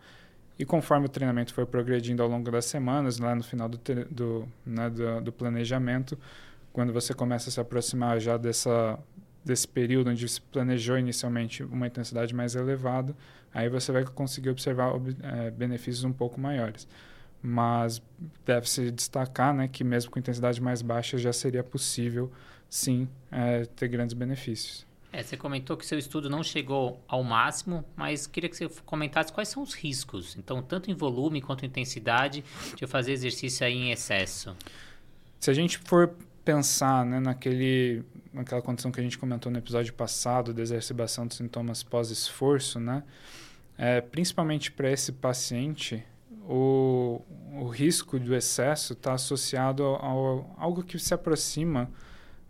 e 0.57 0.65
conforme 0.65 1.07
o 1.07 1.09
treinamento 1.09 1.53
for 1.53 1.65
progredindo 1.65 2.21
ao 2.21 2.29
longo 2.29 2.49
das 2.51 2.65
semanas, 2.65 3.17
lá 3.17 3.33
no 3.33 3.43
final 3.43 3.67
do, 3.67 3.79
do, 4.09 4.47
né, 4.65 4.89
do, 4.89 5.21
do, 5.21 5.31
planejamento, 5.31 6.17
quando 6.71 6.93
você 6.93 7.13
começa 7.13 7.49
a 7.49 7.51
se 7.51 7.59
aproximar 7.59 8.19
já 8.19 8.37
dessa, 8.37 8.99
desse 9.43 9.67
período 9.67 10.11
onde 10.11 10.27
se 10.27 10.39
planejou 10.39 10.97
inicialmente 10.97 11.63
uma 11.63 11.87
intensidade 11.87 12.33
mais 12.35 12.55
elevada, 12.55 13.15
aí 13.53 13.67
você 13.67 13.91
vai 13.91 14.05
conseguir 14.05 14.49
observar 14.49 14.93
é, 15.21 15.49
benefícios 15.51 16.03
um 16.03 16.13
pouco 16.13 16.39
maiores. 16.39 16.87
Mas 17.41 18.01
deve-se 18.45 18.89
destacar 18.91 19.53
né, 19.53 19.67
que 19.67 19.83
mesmo 19.83 20.11
com 20.11 20.19
intensidade 20.19 20.61
mais 20.61 20.81
baixa 20.81 21.17
já 21.17 21.33
seria 21.33 21.63
possível, 21.63 22.31
sim, 22.69 23.09
é, 23.31 23.65
ter 23.65 23.87
grandes 23.87 24.13
benefícios. 24.13 24.85
É, 25.13 25.21
você 25.21 25.37
comentou 25.37 25.77
que 25.77 25.85
seu 25.85 25.99
estudo 25.99 26.27
não 26.27 26.41
chegou 26.41 26.99
ao 27.07 27.23
máximo, 27.23 27.85
mas 27.95 28.25
queria 28.25 28.49
que 28.49 28.57
você 28.57 28.67
comentasse 28.83 29.31
quais 29.31 29.47
são 29.47 29.61
os 29.61 29.75
riscos, 29.75 30.35
então, 30.35 30.59
tanto 30.63 30.89
em 30.89 30.95
volume 30.95 31.39
quanto 31.39 31.63
em 31.63 31.67
intensidade, 31.67 32.43
de 32.75 32.87
fazer 32.87 33.11
exercício 33.11 33.63
aí 33.63 33.75
em 33.75 33.91
excesso. 33.91 34.57
Se 35.39 35.51
a 35.51 35.53
gente 35.53 35.77
for 35.77 36.15
pensar 36.43 37.05
né, 37.05 37.19
naquele, 37.19 38.03
naquela 38.33 38.59
condição 38.59 38.91
que 38.91 38.99
a 38.99 39.03
gente 39.03 39.19
comentou 39.19 39.51
no 39.51 39.59
episódio 39.59 39.93
passado, 39.93 40.51
da 40.51 40.63
exacerbação 40.63 41.27
de 41.27 41.35
sintomas 41.35 41.83
pós-esforço, 41.83 42.79
né, 42.79 43.03
é, 43.77 44.01
principalmente 44.01 44.71
para 44.71 44.89
esse 44.91 45.11
paciente, 45.11 46.03
o, 46.49 47.21
o 47.53 47.67
risco 47.67 48.19
do 48.19 48.33
excesso 48.33 48.93
está 48.93 49.13
associado 49.13 49.83
a 49.83 50.07
algo 50.57 50.81
que 50.83 50.97
se 50.97 51.13
aproxima 51.13 51.87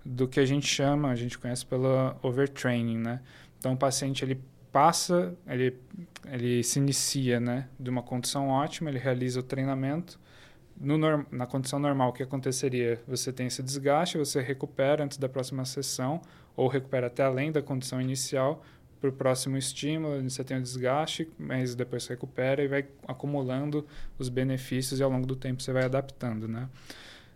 do 0.06 0.28
que 0.28 0.40
a 0.40 0.46
gente 0.46 0.68
chama, 0.68 1.10
a 1.10 1.16
gente 1.16 1.38
conhece 1.38 1.66
pela 1.66 2.18
overtraining, 2.22 2.98
né? 2.98 3.22
Então, 3.58 3.74
o 3.74 3.78
paciente 3.78 4.24
ele 4.24 4.42
passa, 4.72 5.34
ele, 5.48 5.78
ele 6.26 6.64
se 6.64 6.80
inicia, 6.80 7.40
né, 7.40 7.68
de 7.80 7.90
uma 7.90 8.02
condição 8.02 8.50
ótima, 8.50 8.90
ele 8.90 9.00
realiza 9.00 9.40
o 9.40 9.44
treinamento. 9.44 10.20
No, 10.76 10.98
na 11.32 11.46
condição 11.46 11.78
normal, 11.78 12.10
o 12.10 12.14
que 12.14 12.24
aconteceria? 12.24 13.00
Você 13.08 13.32
tem 13.32 13.48
esse 13.48 13.62
desgaste, 13.62 14.18
você 14.18 14.42
recupera 14.42 15.04
antes 15.04 15.18
da 15.18 15.30
próxima 15.30 15.64
sessão, 15.64 16.22
ou 16.56 16.68
recupera 16.68 17.08
até 17.08 17.24
além 17.24 17.52
da 17.52 17.62
condição 17.62 18.02
inicial, 18.02 18.64
para 19.00 19.10
o 19.10 19.14
próximo 19.14 19.58
estímulo, 19.58 20.24
você 20.24 20.46
tem 20.46 20.58
o 20.58 20.62
desgaste, 20.62 21.30
mas 21.38 21.76
depois 21.76 22.04
você 22.04 22.14
recupera 22.14 22.64
e 22.64 22.70
vai 22.70 22.86
acumulando 23.06 23.86
os 24.18 24.30
benefícios 24.30 24.98
e 24.98 25.04
ao 25.04 25.10
longo 25.10 25.28
do 25.28 25.36
tempo 25.36 25.62
você 25.62 25.74
vai 25.74 25.84
adaptando, 25.84 26.48
né? 26.48 26.70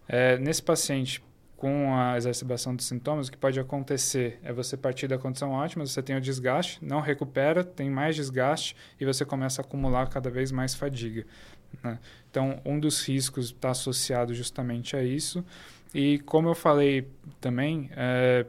É, 0.07 0.37
nesse 0.37 0.63
paciente 0.63 1.21
com 1.57 1.95
a 1.95 2.15
exacerbação 2.15 2.75
dos 2.75 2.85
sintomas, 2.85 3.27
o 3.27 3.31
que 3.31 3.37
pode 3.37 3.59
acontecer 3.59 4.39
é 4.43 4.53
você 4.53 4.77
partir 4.77 5.07
da 5.07 5.17
condição 5.17 5.51
ótima, 5.51 5.85
você 5.85 6.03
tem 6.03 6.15
o 6.15 6.21
desgaste, 6.21 6.77
não 6.85 7.01
recupera, 7.01 7.63
tem 7.63 7.89
mais 7.89 8.15
desgaste 8.15 8.75
e 8.99 9.05
você 9.05 9.25
começa 9.25 9.61
a 9.61 9.65
acumular 9.65 10.07
cada 10.07 10.29
vez 10.29 10.51
mais 10.51 10.75
fadiga. 10.75 11.25
Né? 11.83 11.97
Então, 12.29 12.61
um 12.63 12.79
dos 12.79 13.05
riscos 13.05 13.47
está 13.47 13.71
associado 13.71 14.35
justamente 14.35 14.95
a 14.95 15.03
isso. 15.03 15.43
E 15.95 16.19
como 16.19 16.47
eu 16.47 16.53
falei 16.53 17.09
também, 17.41 17.89
é, 17.95 18.45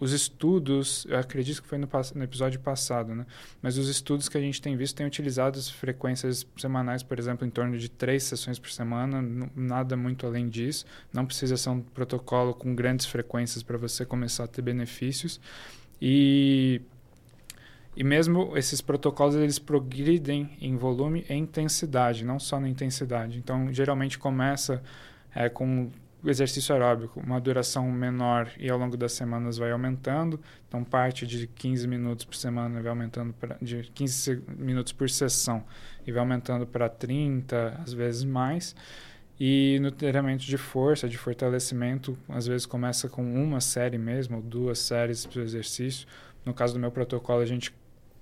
os 0.00 0.12
estudos, 0.12 1.06
eu 1.08 1.18
acredito 1.18 1.60
que 1.62 1.68
foi 1.68 1.76
no, 1.76 1.86
no, 2.14 2.24
episódio 2.24 2.58
passado, 2.58 3.14
né? 3.14 3.26
Mas 3.60 3.76
os 3.76 3.86
estudos 3.86 4.30
que 4.30 4.38
a 4.38 4.40
gente 4.40 4.60
tem 4.60 4.74
visto 4.74 4.96
têm 4.96 5.06
utilizado 5.06 5.58
as 5.58 5.68
frequências 5.68 6.46
semanais, 6.56 7.02
por 7.02 7.18
exemplo, 7.18 7.46
em 7.46 7.50
torno 7.50 7.78
de 7.78 7.90
três 7.90 8.22
sessões 8.22 8.58
por 8.58 8.70
semana, 8.70 9.22
nada 9.54 9.98
muito 9.98 10.26
além 10.26 10.48
disso. 10.48 10.86
Não 11.12 11.26
precisa 11.26 11.54
ser 11.58 11.68
um 11.68 11.82
protocolo 11.82 12.54
com 12.54 12.74
grandes 12.74 13.04
frequências 13.04 13.62
para 13.62 13.76
você 13.76 14.06
começar 14.06 14.44
a 14.44 14.48
ter 14.48 14.62
benefícios. 14.62 15.38
E 16.00 16.80
e 17.96 18.04
mesmo 18.04 18.56
esses 18.56 18.80
protocolos 18.80 19.34
eles 19.34 19.58
progridem 19.58 20.56
em 20.60 20.76
volume 20.76 21.26
e 21.28 21.34
intensidade, 21.34 22.24
não 22.24 22.38
só 22.38 22.58
na 22.58 22.68
intensidade. 22.68 23.36
Então, 23.36 23.70
geralmente 23.72 24.18
começa 24.18 24.82
é, 25.34 25.48
com 25.48 25.90
exercício 26.28 26.74
aeróbico, 26.74 27.20
uma 27.20 27.40
duração 27.40 27.90
menor 27.90 28.50
e 28.58 28.70
ao 28.70 28.78
longo 28.78 28.96
das 28.96 29.12
semanas 29.12 29.56
vai 29.56 29.70
aumentando. 29.70 30.40
Então, 30.68 30.84
parte 30.84 31.26
de 31.26 31.46
15 31.46 31.86
minutos 31.88 32.24
por 32.24 32.34
semana 32.34 32.80
vai 32.80 32.90
aumentando 32.90 33.32
pra, 33.32 33.56
de 33.60 33.90
15 33.94 34.42
minutos 34.58 34.92
por 34.92 35.08
sessão 35.08 35.64
e 36.06 36.12
vai 36.12 36.20
aumentando 36.20 36.66
para 36.66 36.88
30, 36.88 37.80
às 37.82 37.92
vezes 37.92 38.24
mais. 38.24 38.74
E 39.38 39.78
no 39.80 39.90
treinamento 39.90 40.44
de 40.44 40.58
força, 40.58 41.08
de 41.08 41.16
fortalecimento, 41.16 42.18
às 42.28 42.46
vezes 42.46 42.66
começa 42.66 43.08
com 43.08 43.22
uma 43.22 43.58
série 43.58 43.96
mesmo, 43.96 44.36
ou 44.36 44.42
duas 44.42 44.78
séries 44.78 45.24
para 45.24 45.40
o 45.40 45.42
exercício. 45.42 46.06
No 46.44 46.52
caso 46.52 46.74
do 46.74 46.78
meu 46.78 46.90
protocolo, 46.90 47.40
a 47.40 47.46
gente 47.46 47.74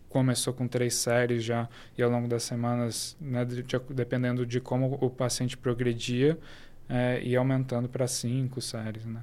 começou 0.09 0.52
com 0.55 0.67
três 0.67 0.95
séries 0.95 1.43
já, 1.43 1.69
e 1.97 2.02
ao 2.02 2.11
longo 2.11 2.28
das 2.28 2.45
semanas, 2.45 3.17
né, 3.21 3.45
de, 3.45 3.62
de, 3.62 3.78
dependendo 3.90 4.47
de 4.47 4.61
como 4.61 4.97
o 5.00 5.11
paciente 5.11 5.57
progredia, 5.57 6.38
é, 6.88 7.21
e 7.23 7.37
aumentando 7.37 7.88
para 7.88 8.07
cinco 8.07 8.61
séries, 8.61 9.04
né? 9.04 9.23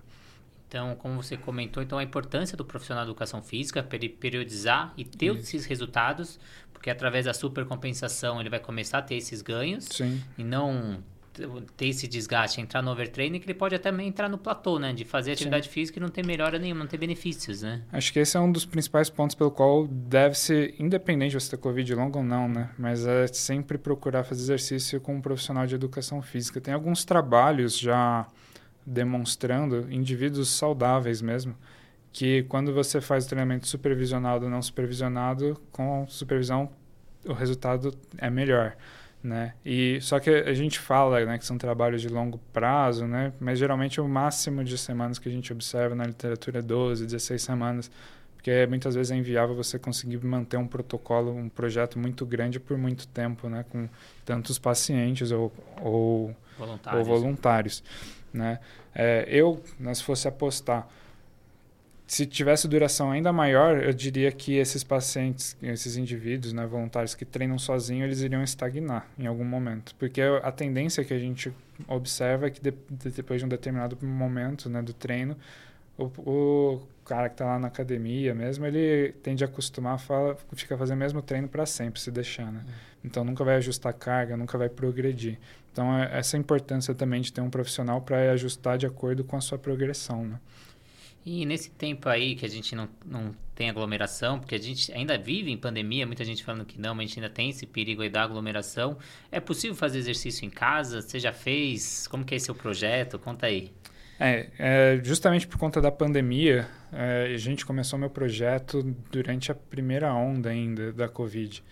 Então, 0.67 0.95
como 0.95 1.21
você 1.21 1.37
comentou, 1.37 1.81
então 1.81 1.97
a 1.97 2.03
importância 2.03 2.57
do 2.57 2.65
profissional 2.65 3.05
de 3.05 3.11
educação 3.11 3.41
física 3.41 3.81
para 3.81 3.95
ele 3.95 4.09
periodizar 4.09 4.93
e 4.97 5.05
ter 5.05 5.27
Isso. 5.27 5.39
esses 5.39 5.65
resultados, 5.65 6.39
porque 6.73 6.89
através 6.89 7.25
da 7.25 7.33
supercompensação 7.33 8.41
ele 8.41 8.49
vai 8.49 8.59
começar 8.59 8.97
a 8.97 9.01
ter 9.01 9.15
esses 9.15 9.41
ganhos 9.41 9.85
Sim. 9.85 10.21
e 10.37 10.43
não 10.43 11.01
ter 11.75 11.87
esse 11.87 12.07
desgaste, 12.07 12.61
entrar 12.61 12.81
no 12.81 12.91
overtraining, 12.91 13.39
que 13.39 13.45
ele 13.45 13.53
pode 13.53 13.75
até 13.75 13.89
entrar 14.01 14.29
no 14.29 14.37
platô, 14.37 14.79
né? 14.79 14.93
De 14.93 15.03
fazer 15.03 15.33
atividade 15.33 15.67
Sim. 15.67 15.71
física 15.71 15.99
e 15.99 16.01
não 16.01 16.09
ter 16.09 16.25
melhora 16.25 16.57
nenhuma, 16.57 16.81
não 16.81 16.87
ter 16.87 16.97
benefícios, 16.97 17.61
né? 17.61 17.81
Acho 17.91 18.11
que 18.11 18.19
esse 18.19 18.37
é 18.37 18.39
um 18.39 18.51
dos 18.51 18.65
principais 18.65 19.09
pontos 19.09 19.35
pelo 19.35 19.51
qual 19.51 19.87
deve 19.87 20.35
ser, 20.35 20.75
independente 20.79 21.31
de 21.31 21.41
você 21.41 21.51
ter 21.51 21.57
Covid 21.57 21.95
longo 21.95 22.19
ou 22.19 22.23
não, 22.23 22.47
né? 22.47 22.69
Mas 22.77 23.05
é 23.05 23.27
sempre 23.27 23.77
procurar 23.77 24.23
fazer 24.23 24.41
exercício 24.41 24.99
com 25.01 25.15
um 25.15 25.21
profissional 25.21 25.65
de 25.65 25.75
educação 25.75 26.21
física. 26.21 26.61
Tem 26.61 26.73
alguns 26.73 27.03
trabalhos 27.05 27.77
já 27.77 28.27
demonstrando, 28.85 29.91
indivíduos 29.91 30.49
saudáveis 30.49 31.21
mesmo, 31.21 31.55
que 32.13 32.43
quando 32.43 32.73
você 32.73 33.01
faz 33.01 33.25
o 33.25 33.29
treinamento 33.29 33.67
supervisionado 33.67 34.45
ou 34.45 34.51
não 34.51 34.61
supervisionado, 34.61 35.59
com 35.71 36.05
supervisão 36.07 36.69
o 37.25 37.33
resultado 37.33 37.93
é 38.17 38.29
melhor 38.29 38.75
né? 39.25 39.53
E 39.65 39.99
só 40.01 40.19
que 40.19 40.29
a 40.29 40.53
gente 40.53 40.79
fala, 40.79 41.25
né, 41.25 41.37
que 41.39 41.45
são 41.45 41.57
trabalhos 41.57 42.01
de 42.01 42.07
longo 42.07 42.39
prazo, 42.53 43.07
né? 43.07 43.33
Mas 43.39 43.57
geralmente 43.57 43.99
o 43.99 44.07
máximo 44.07 44.63
de 44.63 44.77
semanas 44.77 45.17
que 45.17 45.27
a 45.27 45.31
gente 45.31 45.51
observa 45.51 45.95
na 45.95 46.05
literatura 46.05 46.59
é 46.59 46.61
12, 46.61 47.05
16 47.05 47.41
semanas, 47.41 47.91
porque 48.35 48.67
muitas 48.67 48.93
vezes 48.93 49.11
é 49.11 49.15
inviável 49.15 49.55
você 49.55 49.79
conseguir 49.79 50.23
manter 50.23 50.57
um 50.57 50.67
protocolo, 50.67 51.31
um 51.35 51.49
projeto 51.49 51.97
muito 51.97 52.23
grande 52.23 52.59
por 52.59 52.77
muito 52.77 53.07
tempo, 53.07 53.49
né, 53.49 53.65
com 53.69 53.89
tantos 54.23 54.59
pacientes 54.59 55.31
ou 55.31 55.51
ou 55.81 56.35
voluntários, 56.57 57.07
ou 57.07 57.15
voluntários 57.15 57.83
né? 58.31 58.59
É, 58.93 59.25
eu, 59.27 59.61
né, 59.79 59.93
se 59.93 60.03
fosse 60.03 60.27
apostar 60.27 60.87
se 62.07 62.25
tivesse 62.25 62.67
duração 62.67 63.11
ainda 63.11 63.33
maior, 63.33 63.83
eu 63.83 63.91
diria 63.91 64.31
que 64.31 64.55
esses 64.57 64.83
pacientes, 64.83 65.57
esses 65.61 65.97
indivíduos 65.97 66.53
né, 66.53 66.65
voluntários 66.65 67.15
que 67.15 67.25
treinam 67.25 67.57
sozinhos, 67.57 68.05
eles 68.05 68.21
iriam 68.21 68.43
estagnar 68.43 69.07
em 69.17 69.25
algum 69.25 69.43
momento. 69.43 69.95
Porque 69.95 70.21
a 70.21 70.51
tendência 70.51 71.03
que 71.03 71.13
a 71.13 71.19
gente 71.19 71.51
observa 71.87 72.45
é 72.45 72.49
que 72.51 72.61
de, 72.61 72.71
de, 72.89 73.09
depois 73.09 73.39
de 73.41 73.45
um 73.45 73.49
determinado 73.49 73.97
momento 74.05 74.69
né, 74.69 74.83
do 74.83 74.93
treino, 74.93 75.35
o, 75.97 76.05
o 76.29 76.87
cara 77.03 77.27
que 77.27 77.35
está 77.35 77.45
lá 77.45 77.57
na 77.57 77.67
academia 77.67 78.35
mesmo, 78.35 78.67
ele 78.67 79.13
tende 79.23 79.43
a 79.43 79.47
acostumar, 79.47 79.97
fala, 79.99 80.37
fica 80.53 80.77
fazendo 80.77 80.97
o 80.97 80.99
mesmo 80.99 81.23
treino 81.23 81.47
para 81.47 81.65
sempre, 81.65 81.99
se 81.99 82.11
deixar. 82.11 82.51
Né? 82.51 82.63
Então 83.03 83.23
nunca 83.23 83.43
vai 83.43 83.55
ajustar 83.55 83.93
carga, 83.93 84.37
nunca 84.37 84.59
vai 84.59 84.69
progredir. 84.69 85.39
Então 85.71 85.91
é 85.97 86.19
essa 86.19 86.37
importância 86.37 86.93
também 86.93 87.21
de 87.21 87.33
ter 87.33 87.41
um 87.41 87.49
profissional 87.49 87.99
para 88.01 88.31
ajustar 88.31 88.77
de 88.77 88.85
acordo 88.85 89.23
com 89.23 89.35
a 89.35 89.41
sua 89.41 89.57
progressão. 89.57 90.23
Né? 90.23 90.39
E 91.25 91.45
nesse 91.45 91.71
tempo 91.71 92.07
aí 92.07 92.35
que 92.35 92.45
a 92.45 92.49
gente 92.49 92.75
não, 92.75 92.87
não 93.03 93.35
tem 93.55 93.69
aglomeração, 93.69 94.37
porque 94.37 94.53
a 94.53 94.59
gente 94.59 94.91
ainda 94.93 95.17
vive 95.17 95.49
em 95.49 95.57
pandemia, 95.57 96.05
muita 96.05 96.23
gente 96.23 96.43
falando 96.43 96.65
que 96.65 96.79
não, 96.79 96.93
mas 96.93 97.05
a 97.05 97.07
gente 97.07 97.19
ainda 97.19 97.33
tem 97.33 97.49
esse 97.49 97.65
perigo 97.65 98.03
aí 98.03 98.09
da 98.09 98.21
aglomeração. 98.21 98.97
É 99.31 99.39
possível 99.39 99.75
fazer 99.75 99.97
exercício 99.97 100.45
em 100.45 100.49
casa? 100.49 101.01
Você 101.01 101.19
já 101.19 101.33
fez? 101.33 102.05
Como 102.07 102.23
que 102.23 102.35
é 102.35 102.39
seu 102.39 102.53
projeto? 102.53 103.17
Conta 103.17 103.47
aí. 103.47 103.71
É, 104.19 104.49
é 104.59 105.01
justamente 105.03 105.47
por 105.47 105.57
conta 105.57 105.81
da 105.81 105.91
pandemia, 105.91 106.67
é, 106.93 107.31
a 107.33 107.37
gente 107.37 107.65
começou 107.65 107.97
meu 107.97 108.09
projeto 108.09 108.83
durante 109.11 109.51
a 109.51 109.55
primeira 109.55 110.13
onda 110.13 110.49
ainda 110.49 110.93
da 110.93 111.09
Covid. 111.09 111.63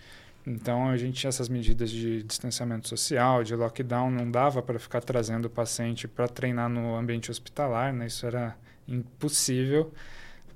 Então 0.45 0.89
a 0.89 0.97
gente 0.97 1.19
tinha 1.19 1.29
essas 1.29 1.47
medidas 1.47 1.89
de 1.89 2.23
distanciamento 2.23 2.89
social, 2.89 3.43
de 3.43 3.55
lockdown, 3.55 4.11
não 4.11 4.29
dava 4.29 4.61
para 4.61 4.77
ficar 4.77 4.99
trazendo 4.99 5.45
o 5.45 5.49
paciente 5.49 6.07
para 6.07 6.27
treinar 6.27 6.69
no 6.69 6.95
ambiente 6.95 7.31
hospitalar, 7.31 7.93
né? 7.93 8.07
Isso 8.07 8.25
era 8.25 8.57
impossível 8.87 9.91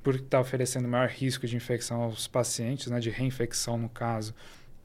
por 0.04 0.16
estar 0.16 0.38
tá 0.38 0.40
oferecendo 0.40 0.88
maior 0.88 1.10
risco 1.10 1.46
de 1.46 1.56
infecção 1.56 2.02
aos 2.02 2.28
pacientes, 2.28 2.88
né, 2.88 3.00
de 3.00 3.10
reinfecção 3.10 3.78
no 3.78 3.90
caso, 3.90 4.34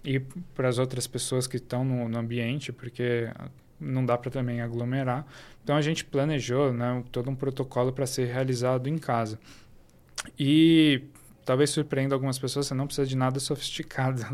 e 0.04 0.18
para 0.54 0.68
as 0.68 0.78
outras 0.78 1.06
pessoas 1.06 1.46
que 1.46 1.56
estão 1.56 1.84
no, 1.84 2.08
no 2.08 2.18
ambiente, 2.18 2.72
porque 2.72 3.28
não 3.78 4.04
dá 4.04 4.16
para 4.16 4.30
também 4.30 4.60
aglomerar. 4.60 5.26
Então 5.62 5.76
a 5.76 5.80
gente 5.80 6.04
planejou 6.04 6.72
né, 6.72 7.02
todo 7.12 7.30
um 7.30 7.34
protocolo 7.34 7.92
para 7.92 8.06
ser 8.06 8.26
realizado 8.26 8.88
em 8.88 8.98
casa. 8.98 9.38
E 10.38 11.02
talvez 11.44 11.70
surpreenda 11.70 12.14
algumas 12.14 12.38
pessoas, 12.38 12.66
você 12.66 12.74
não 12.74 12.86
precisa 12.86 13.06
de 13.06 13.16
nada 13.16 13.38
sofisticado. 13.40 14.26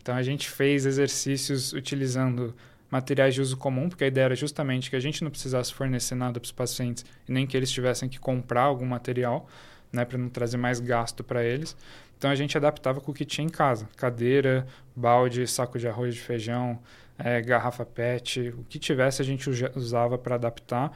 Então 0.00 0.14
a 0.16 0.22
gente 0.22 0.48
fez 0.48 0.86
exercícios 0.86 1.72
utilizando 1.72 2.54
materiais 2.92 3.32
de 3.32 3.40
uso 3.40 3.56
comum, 3.56 3.88
porque 3.88 4.04
a 4.04 4.06
ideia 4.06 4.26
era 4.26 4.36
justamente 4.36 4.90
que 4.90 4.96
a 4.96 5.00
gente 5.00 5.24
não 5.24 5.30
precisasse 5.30 5.72
fornecer 5.72 6.14
nada 6.14 6.38
para 6.38 6.44
os 6.44 6.52
pacientes 6.52 7.06
e 7.26 7.32
nem 7.32 7.46
que 7.46 7.56
eles 7.56 7.70
tivessem 7.72 8.06
que 8.06 8.20
comprar 8.20 8.64
algum 8.64 8.84
material, 8.84 9.48
né, 9.90 10.04
para 10.04 10.18
não 10.18 10.28
trazer 10.28 10.58
mais 10.58 10.78
gasto 10.78 11.24
para 11.24 11.42
eles. 11.42 11.74
Então 12.18 12.30
a 12.30 12.34
gente 12.34 12.54
adaptava 12.54 13.00
com 13.00 13.10
o 13.10 13.14
que 13.14 13.24
tinha 13.24 13.46
em 13.46 13.48
casa: 13.48 13.88
cadeira, 13.96 14.66
balde, 14.94 15.46
saco 15.46 15.78
de 15.78 15.88
arroz 15.88 16.14
de 16.14 16.20
feijão, 16.20 16.78
é, 17.18 17.40
garrafa 17.40 17.86
PET, 17.86 18.50
o 18.58 18.64
que 18.68 18.78
tivesse 18.78 19.22
a 19.22 19.24
gente 19.24 19.48
usava 19.74 20.18
para 20.18 20.34
adaptar, 20.34 20.92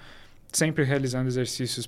sempre 0.53 0.85
realizando 0.85 1.29
exercícios 1.29 1.87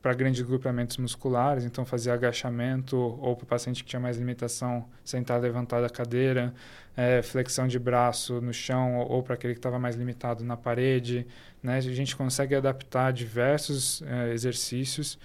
para 0.00 0.14
grandes 0.14 0.42
grupamentos 0.42 0.96
musculares, 0.96 1.64
então 1.64 1.84
fazia 1.84 2.14
agachamento 2.14 2.96
ou 2.96 3.34
para 3.34 3.44
o 3.44 3.46
paciente 3.46 3.82
que 3.82 3.90
tinha 3.90 3.98
mais 3.98 4.16
limitação, 4.16 4.88
sentar 5.04 5.40
levantar 5.40 5.80
da 5.80 5.90
cadeira, 5.90 6.54
é, 6.96 7.20
flexão 7.20 7.66
de 7.66 7.78
braço 7.78 8.40
no 8.40 8.52
chão 8.52 8.98
ou, 8.98 9.10
ou 9.10 9.22
para 9.22 9.34
aquele 9.34 9.54
que 9.54 9.58
estava 9.58 9.78
mais 9.78 9.96
limitado 9.96 10.44
na 10.44 10.56
parede. 10.56 11.26
Né? 11.62 11.78
A 11.78 11.80
gente 11.80 12.14
consegue 12.16 12.54
adaptar 12.54 13.12
diversos 13.12 14.02
é, 14.02 14.32
exercícios 14.32 15.18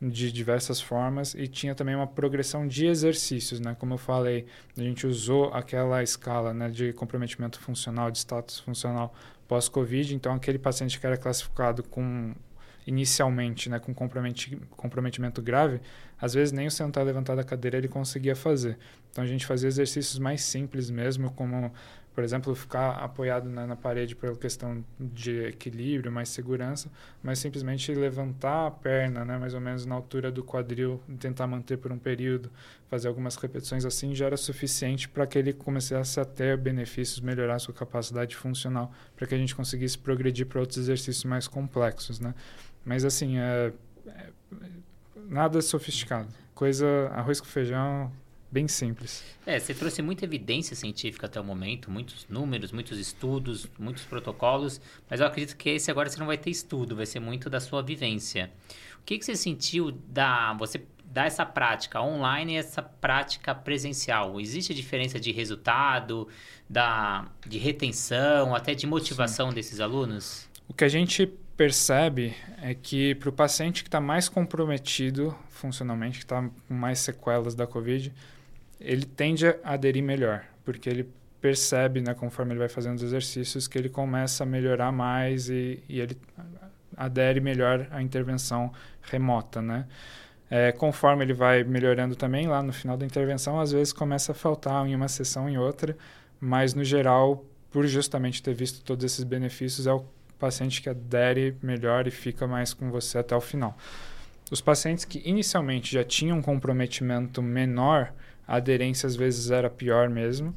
de 0.00 0.30
diversas 0.30 0.80
formas 0.80 1.34
e 1.34 1.48
tinha 1.48 1.74
também 1.74 1.94
uma 1.94 2.06
progressão 2.06 2.66
de 2.66 2.86
exercícios, 2.86 3.60
né? 3.60 3.74
Como 3.78 3.94
eu 3.94 3.98
falei, 3.98 4.44
a 4.76 4.80
gente 4.82 5.06
usou 5.06 5.46
aquela 5.54 6.02
escala 6.02 6.52
né, 6.52 6.68
de 6.68 6.92
comprometimento 6.92 7.58
funcional, 7.58 8.10
de 8.10 8.18
status 8.18 8.60
funcional 8.60 9.14
pós-Covid, 9.48 10.14
então 10.14 10.34
aquele 10.34 10.58
paciente 10.58 11.00
que 11.00 11.06
era 11.06 11.16
classificado 11.16 11.82
com 11.82 12.34
inicialmente, 12.86 13.68
né, 13.68 13.78
com 13.78 13.92
comprometimento 13.94 15.42
grave, 15.42 15.80
às 16.20 16.34
vezes 16.34 16.52
nem 16.52 16.66
o 16.66 16.70
sentar 16.70 17.02
e 17.02 17.06
levantar 17.06 17.34
da 17.34 17.42
cadeira 17.42 17.76
ele 17.76 17.88
conseguia 17.88 18.36
fazer. 18.36 18.78
Então 19.10 19.24
a 19.24 19.26
gente 19.26 19.44
fazia 19.44 19.68
exercícios 19.68 20.18
mais 20.18 20.42
simples 20.42 20.88
mesmo, 20.88 21.30
como 21.32 21.72
por 22.16 22.24
exemplo, 22.24 22.54
ficar 22.54 22.92
apoiado 22.92 23.46
na, 23.46 23.66
na, 23.66 23.76
parede 23.76 24.16
por 24.16 24.38
questão 24.38 24.82
de 24.98 25.48
equilíbrio, 25.48 26.10
mais 26.10 26.30
segurança, 26.30 26.90
mas 27.22 27.38
simplesmente 27.38 27.94
levantar 27.94 28.68
a 28.68 28.70
perna, 28.70 29.22
né, 29.22 29.36
mais 29.36 29.52
ou 29.52 29.60
menos 29.60 29.84
na 29.84 29.94
altura 29.94 30.32
do 30.32 30.42
quadril, 30.42 30.98
tentar 31.20 31.46
manter 31.46 31.76
por 31.76 31.92
um 31.92 31.98
período, 31.98 32.50
fazer 32.88 33.08
algumas 33.08 33.36
repetições 33.36 33.84
assim, 33.84 34.14
já 34.14 34.24
era 34.24 34.36
suficiente 34.38 35.06
para 35.10 35.26
que 35.26 35.38
ele 35.38 35.52
começasse 35.52 36.18
a 36.18 36.24
ter 36.24 36.56
benefícios, 36.56 37.20
melhorar 37.20 37.56
a 37.56 37.58
sua 37.58 37.74
capacidade 37.74 38.34
funcional, 38.34 38.90
para 39.14 39.26
que 39.26 39.34
a 39.34 39.38
gente 39.38 39.54
conseguisse 39.54 39.98
progredir 39.98 40.46
para 40.46 40.58
outros 40.58 40.78
exercícios 40.78 41.24
mais 41.24 41.46
complexos, 41.46 42.18
né? 42.18 42.34
Mas 42.82 43.04
assim, 43.04 43.36
é, 43.36 43.74
é 44.06 44.30
nada 45.28 45.60
sofisticado, 45.60 46.28
coisa 46.54 47.10
arroz 47.12 47.42
com 47.42 47.46
feijão, 47.46 48.10
bem 48.50 48.68
simples. 48.68 49.24
É, 49.44 49.58
você 49.58 49.74
trouxe 49.74 50.02
muita 50.02 50.24
evidência 50.24 50.74
científica 50.76 51.26
até 51.26 51.40
o 51.40 51.44
momento, 51.44 51.90
muitos 51.90 52.26
números, 52.28 52.72
muitos 52.72 52.98
estudos, 52.98 53.68
muitos 53.78 54.04
protocolos, 54.04 54.80
mas 55.08 55.20
eu 55.20 55.26
acredito 55.26 55.56
que 55.56 55.70
esse 55.70 55.90
agora 55.90 56.08
você 56.08 56.18
não 56.18 56.26
vai 56.26 56.38
ter 56.38 56.50
estudo, 56.50 56.96
vai 56.96 57.06
ser 57.06 57.20
muito 57.20 57.50
da 57.50 57.60
sua 57.60 57.82
vivência. 57.82 58.50
O 59.00 59.04
que, 59.04 59.18
que 59.18 59.24
você 59.24 59.36
sentiu 59.36 59.92
da 59.92 60.52
você 60.54 60.82
dar 61.04 61.26
essa 61.26 61.46
prática 61.46 62.02
online 62.02 62.54
e 62.54 62.56
essa 62.56 62.82
prática 62.82 63.54
presencial? 63.54 64.40
Existe 64.40 64.74
diferença 64.74 65.18
de 65.18 65.32
resultado, 65.32 66.28
da, 66.68 67.26
de 67.46 67.58
retenção, 67.58 68.54
até 68.54 68.74
de 68.74 68.86
motivação 68.86 69.50
Sim. 69.50 69.54
desses 69.54 69.80
alunos? 69.80 70.48
O 70.68 70.74
que 70.74 70.84
a 70.84 70.88
gente 70.88 71.26
percebe 71.56 72.34
é 72.60 72.74
que 72.74 73.14
para 73.14 73.30
o 73.30 73.32
paciente 73.32 73.82
que 73.82 73.88
está 73.88 74.00
mais 74.00 74.28
comprometido 74.28 75.34
funcionalmente, 75.48 76.18
que 76.18 76.24
está 76.24 76.50
com 76.68 76.74
mais 76.74 76.98
sequelas 76.98 77.54
da 77.54 77.66
Covid, 77.66 78.12
ele 78.80 79.04
tende 79.04 79.46
a 79.46 79.56
aderir 79.64 80.02
melhor, 80.02 80.44
porque 80.64 80.88
ele 80.88 81.08
percebe, 81.40 82.00
né, 82.00 82.14
conforme 82.14 82.52
ele 82.52 82.58
vai 82.58 82.68
fazendo 82.68 82.96
os 82.96 83.02
exercícios, 83.02 83.68
que 83.68 83.78
ele 83.78 83.88
começa 83.88 84.42
a 84.42 84.46
melhorar 84.46 84.90
mais 84.90 85.48
e, 85.48 85.82
e 85.88 86.00
ele 86.00 86.16
adere 86.96 87.40
melhor 87.40 87.86
à 87.90 88.02
intervenção 88.02 88.72
remota, 89.02 89.60
né? 89.60 89.86
É, 90.48 90.70
conforme 90.72 91.24
ele 91.24 91.32
vai 91.32 91.64
melhorando 91.64 92.14
também, 92.14 92.46
lá 92.46 92.62
no 92.62 92.72
final 92.72 92.96
da 92.96 93.04
intervenção, 93.04 93.58
às 93.58 93.72
vezes 93.72 93.92
começa 93.92 94.32
a 94.32 94.34
faltar 94.34 94.86
em 94.86 94.94
uma 94.94 95.08
sessão 95.08 95.48
em 95.48 95.58
outra, 95.58 95.96
mas 96.40 96.72
no 96.72 96.84
geral, 96.84 97.44
por 97.70 97.86
justamente 97.86 98.42
ter 98.42 98.54
visto 98.54 98.82
todos 98.82 99.04
esses 99.04 99.24
benefícios, 99.24 99.86
é 99.86 99.92
o 99.92 100.04
paciente 100.38 100.80
que 100.80 100.88
adere 100.88 101.56
melhor 101.62 102.06
e 102.06 102.10
fica 102.10 102.46
mais 102.46 102.72
com 102.72 102.90
você 102.90 103.18
até 103.18 103.34
o 103.34 103.40
final. 103.40 103.76
Os 104.50 104.60
pacientes 104.60 105.04
que 105.04 105.20
inicialmente 105.24 105.92
já 105.92 106.04
tinham 106.04 106.38
um 106.38 106.42
comprometimento 106.42 107.42
menor, 107.42 108.12
a 108.46 108.56
aderência 108.56 109.06
às 109.06 109.16
vezes 109.16 109.50
era 109.50 109.68
pior 109.68 110.08
mesmo. 110.08 110.54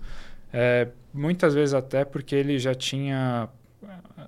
É, 0.52 0.90
muitas 1.14 1.54
vezes 1.54 1.74
até 1.74 2.04
porque 2.06 2.36
ele 2.36 2.58
já 2.58 2.74
tinha 2.74 3.50
ah, 3.84 4.28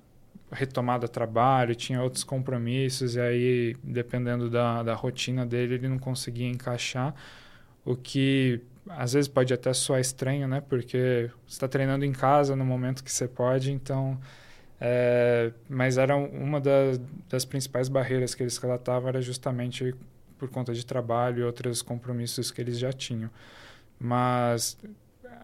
retomado 0.50 1.08
trabalho, 1.08 1.74
tinha 1.74 2.02
outros 2.02 2.24
compromissos, 2.24 3.16
e 3.16 3.20
aí, 3.20 3.76
dependendo 3.82 4.48
da, 4.50 4.82
da 4.82 4.94
rotina 4.94 5.44
dele, 5.46 5.74
ele 5.74 5.88
não 5.88 5.98
conseguia 5.98 6.48
encaixar, 6.48 7.14
o 7.84 7.96
que 7.96 8.60
às 8.88 9.12
vezes 9.12 9.28
pode 9.28 9.52
até 9.54 9.72
soar 9.72 10.00
estranho, 10.00 10.48
né? 10.48 10.60
Porque 10.60 11.30
você 11.46 11.54
está 11.54 11.68
treinando 11.68 12.04
em 12.04 12.12
casa 12.12 12.56
no 12.56 12.64
momento 12.64 13.02
que 13.04 13.12
você 13.12 13.28
pode, 13.28 13.72
então... 13.72 14.18
É, 14.84 15.52
mas 15.68 15.96
era 15.96 16.16
uma 16.16 16.60
das, 16.60 17.00
das 17.28 17.44
principais 17.44 17.88
barreiras 17.88 18.34
que 18.34 18.42
eles 18.42 18.58
relatavam 18.58 19.08
era 19.08 19.22
justamente 19.22 19.94
por 20.42 20.48
conta 20.48 20.74
de 20.74 20.84
trabalho 20.84 21.38
e 21.38 21.44
outros 21.44 21.82
compromissos 21.82 22.50
que 22.50 22.60
eles 22.60 22.76
já 22.76 22.92
tinham. 22.92 23.30
Mas 23.96 24.76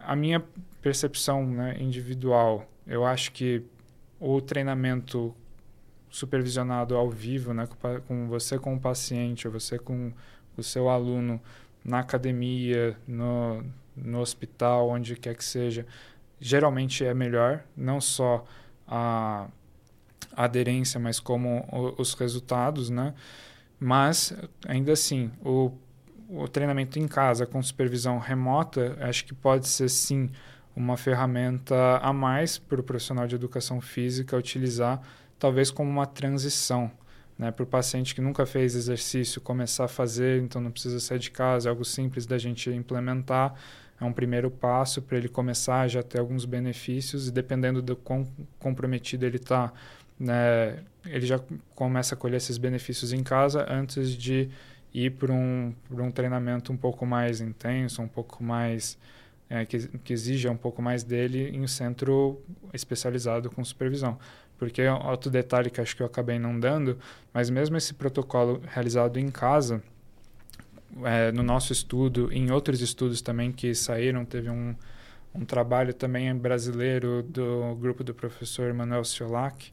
a 0.00 0.16
minha 0.16 0.42
percepção 0.82 1.46
né, 1.46 1.76
individual, 1.78 2.68
eu 2.84 3.06
acho 3.06 3.30
que 3.30 3.62
o 4.18 4.40
treinamento 4.40 5.32
supervisionado 6.10 6.96
ao 6.96 7.08
vivo, 7.08 7.54
né, 7.54 7.68
com 8.08 8.26
você 8.26 8.58
com 8.58 8.74
o 8.74 8.80
paciente, 8.80 9.46
ou 9.46 9.52
você 9.52 9.78
com 9.78 10.12
o 10.56 10.62
seu 10.64 10.88
aluno 10.88 11.40
na 11.84 12.00
academia, 12.00 12.96
no, 13.06 13.64
no 13.94 14.18
hospital, 14.18 14.88
onde 14.88 15.14
quer 15.14 15.36
que 15.36 15.44
seja, 15.44 15.86
geralmente 16.40 17.04
é 17.04 17.14
melhor, 17.14 17.62
não 17.76 18.00
só 18.00 18.44
a, 18.84 19.46
aderência, 20.32 20.98
mas 20.98 21.20
como 21.20 21.64
os 21.96 22.14
resultados, 22.14 22.90
né? 22.90 23.14
Mas, 23.80 24.32
ainda 24.66 24.92
assim, 24.92 25.30
o, 25.44 25.72
o 26.28 26.48
treinamento 26.48 26.98
em 26.98 27.06
casa 27.06 27.46
com 27.46 27.62
supervisão 27.62 28.18
remota, 28.18 28.96
acho 29.00 29.24
que 29.24 29.34
pode 29.34 29.68
ser 29.68 29.88
sim 29.88 30.30
uma 30.74 30.96
ferramenta 30.96 31.98
a 31.98 32.12
mais 32.12 32.58
para 32.58 32.80
o 32.80 32.84
profissional 32.84 33.26
de 33.26 33.34
educação 33.34 33.80
física 33.80 34.36
utilizar, 34.36 35.00
talvez 35.38 35.70
como 35.70 35.90
uma 35.90 36.06
transição. 36.06 36.90
Né, 37.36 37.52
para 37.52 37.62
o 37.62 37.66
paciente 37.66 38.16
que 38.16 38.20
nunca 38.20 38.44
fez 38.44 38.74
exercício 38.74 39.40
começar 39.40 39.84
a 39.84 39.88
fazer, 39.88 40.42
então 40.42 40.60
não 40.60 40.72
precisa 40.72 40.98
sair 40.98 41.20
de 41.20 41.30
casa, 41.30 41.68
é 41.68 41.70
algo 41.70 41.84
simples 41.84 42.26
da 42.26 42.36
gente 42.36 42.68
implementar, 42.68 43.54
é 44.00 44.04
um 44.04 44.12
primeiro 44.12 44.50
passo 44.50 45.00
para 45.00 45.18
ele 45.18 45.28
começar 45.28 45.86
já 45.86 46.02
ter 46.02 46.18
alguns 46.18 46.44
benefícios 46.44 47.28
e 47.28 47.30
dependendo 47.30 47.80
do 47.80 47.94
quão 47.94 48.26
comprometido 48.58 49.24
ele 49.24 49.36
está 49.36 49.72
né, 50.18 50.78
ele 51.04 51.26
já 51.26 51.40
começa 51.74 52.14
a 52.14 52.18
colher 52.18 52.36
esses 52.36 52.58
benefícios 52.58 53.12
em 53.12 53.22
casa 53.22 53.66
antes 53.68 54.12
de 54.12 54.48
ir 54.92 55.10
para 55.12 55.32
um, 55.32 55.74
um 55.90 56.10
treinamento 56.10 56.72
um 56.72 56.76
pouco 56.76 57.06
mais 57.06 57.40
intenso, 57.40 58.02
um 58.02 58.08
pouco 58.08 58.42
mais 58.42 58.98
é, 59.48 59.64
que, 59.64 59.86
que 59.98 60.12
exija 60.12 60.50
um 60.50 60.56
pouco 60.56 60.82
mais 60.82 61.02
dele 61.02 61.50
em 61.50 61.60
um 61.60 61.68
centro 61.68 62.40
especializado 62.72 63.50
com 63.50 63.64
supervisão. 63.64 64.18
Porque 64.58 64.82
é 64.82 64.92
outro 64.92 65.30
detalhe 65.30 65.70
que 65.70 65.80
acho 65.80 65.94
que 65.94 66.02
eu 66.02 66.06
acabei 66.06 66.38
não 66.38 66.58
dando, 66.58 66.98
mas 67.32 67.48
mesmo 67.48 67.76
esse 67.76 67.94
protocolo 67.94 68.60
realizado 68.66 69.18
em 69.18 69.30
casa, 69.30 69.82
é, 71.04 71.30
no 71.30 71.42
nosso 71.42 71.72
estudo, 71.72 72.32
em 72.32 72.50
outros 72.50 72.80
estudos 72.80 73.22
também 73.22 73.52
que 73.52 73.72
saíram, 73.74 74.24
teve 74.24 74.50
um, 74.50 74.74
um 75.32 75.44
trabalho 75.44 75.94
também 75.94 76.34
brasileiro 76.34 77.22
do 77.22 77.76
grupo 77.76 78.02
do 78.02 78.12
professor 78.12 78.74
Manuel 78.74 79.04
Ciolac, 79.04 79.72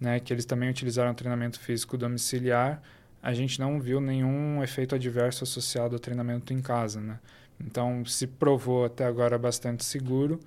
né, 0.00 0.20
que 0.20 0.32
eles 0.32 0.44
também 0.44 0.68
utilizaram 0.68 1.14
treinamento 1.14 1.58
físico 1.58 1.96
domiciliar, 1.96 2.82
a 3.22 3.32
gente 3.32 3.58
não 3.58 3.80
viu 3.80 4.00
nenhum 4.00 4.62
efeito 4.62 4.94
adverso 4.94 5.44
associado 5.44 5.96
ao 5.96 5.98
treinamento 5.98 6.52
em 6.52 6.60
casa, 6.60 7.00
né? 7.00 7.18
Então, 7.58 8.04
se 8.04 8.26
provou 8.26 8.84
até 8.84 9.04
agora 9.04 9.38
bastante 9.38 9.84
seguro, 9.84 10.38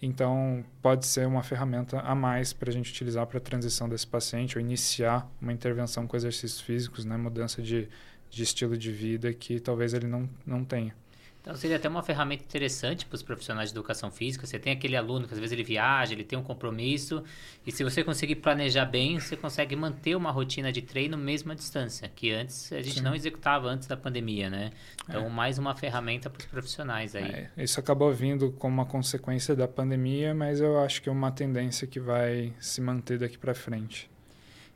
então 0.00 0.64
pode 0.80 1.06
ser 1.06 1.26
uma 1.26 1.42
ferramenta 1.42 1.98
a 2.00 2.14
mais 2.14 2.52
para 2.52 2.70
a 2.70 2.72
gente 2.72 2.90
utilizar 2.90 3.26
para 3.26 3.38
a 3.38 3.40
transição 3.40 3.88
desse 3.88 4.06
paciente 4.06 4.56
ou 4.56 4.60
iniciar 4.60 5.28
uma 5.40 5.52
intervenção 5.52 6.06
com 6.06 6.16
exercícios 6.16 6.60
físicos, 6.60 7.04
né? 7.04 7.16
Mudança 7.16 7.62
de, 7.62 7.88
de 8.30 8.42
estilo 8.42 8.76
de 8.76 8.92
vida 8.92 9.32
que 9.32 9.58
talvez 9.58 9.94
ele 9.94 10.06
não, 10.06 10.28
não 10.46 10.64
tenha. 10.64 10.94
Então 11.40 11.54
seria 11.56 11.76
até 11.76 11.88
uma 11.88 12.02
ferramenta 12.02 12.44
interessante 12.44 13.06
para 13.06 13.16
os 13.16 13.22
profissionais 13.22 13.70
de 13.70 13.74
educação 13.74 14.10
física. 14.10 14.46
Você 14.46 14.58
tem 14.58 14.72
aquele 14.72 14.96
aluno 14.96 15.26
que 15.26 15.32
às 15.32 15.38
vezes 15.38 15.52
ele 15.52 15.62
viaja, 15.64 16.12
ele 16.12 16.24
tem 16.24 16.38
um 16.38 16.42
compromisso, 16.42 17.22
e 17.66 17.72
se 17.72 17.82
você 17.84 18.04
conseguir 18.04 18.36
planejar 18.36 18.84
bem, 18.84 19.18
você 19.18 19.36
consegue 19.36 19.74
manter 19.74 20.14
uma 20.14 20.30
rotina 20.30 20.70
de 20.70 20.82
treino 20.82 21.16
mesmo 21.16 21.52
à 21.52 21.54
distância, 21.54 22.10
que 22.14 22.32
antes 22.32 22.72
a 22.72 22.82
gente 22.82 22.98
Sim. 22.98 23.02
não 23.02 23.14
executava 23.14 23.68
antes 23.68 23.88
da 23.88 23.96
pandemia, 23.96 24.50
né? 24.50 24.70
Então 25.08 25.26
é. 25.26 25.28
mais 25.28 25.58
uma 25.58 25.74
ferramenta 25.74 26.28
para 26.28 26.40
os 26.40 26.46
profissionais 26.46 27.14
aí. 27.14 27.30
É, 27.30 27.50
isso 27.56 27.80
acabou 27.80 28.12
vindo 28.12 28.52
como 28.52 28.74
uma 28.74 28.86
consequência 28.86 29.56
da 29.56 29.66
pandemia, 29.66 30.34
mas 30.34 30.60
eu 30.60 30.78
acho 30.78 31.00
que 31.00 31.08
é 31.08 31.12
uma 31.12 31.30
tendência 31.30 31.86
que 31.86 32.00
vai 32.00 32.52
se 32.60 32.80
manter 32.80 33.18
daqui 33.18 33.38
para 33.38 33.54
frente. 33.54 34.10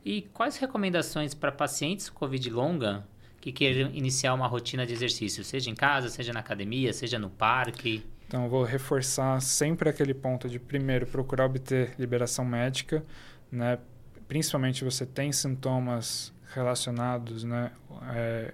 E 0.05 0.23
quais 0.33 0.57
recomendações 0.57 1.33
para 1.33 1.51
pacientes 1.51 2.09
com 2.09 2.19
Covid 2.19 2.49
longa 2.49 3.05
que 3.43 3.51
queiram 3.51 3.91
iniciar 3.93 4.33
uma 4.33 4.47
rotina 4.47 4.85
de 4.85 4.93
exercício, 4.93 5.43
seja 5.43 5.69
em 5.69 5.75
casa, 5.75 6.07
seja 6.07 6.31
na 6.31 6.39
academia, 6.39 6.93
seja 6.93 7.19
no 7.19 7.29
parque? 7.29 8.01
Então, 8.25 8.47
vou 8.47 8.63
reforçar 8.63 9.41
sempre 9.41 9.89
aquele 9.89 10.13
ponto 10.13 10.47
de, 10.47 10.57
primeiro, 10.57 11.05
procurar 11.05 11.47
obter 11.47 11.93
liberação 11.99 12.45
médica, 12.45 13.03
né? 13.51 13.79
principalmente 14.29 14.77
se 14.77 14.85
você 14.85 15.05
tem 15.05 15.33
sintomas 15.33 16.33
relacionados 16.53 17.43
né, 17.43 17.73
é, 18.15 18.53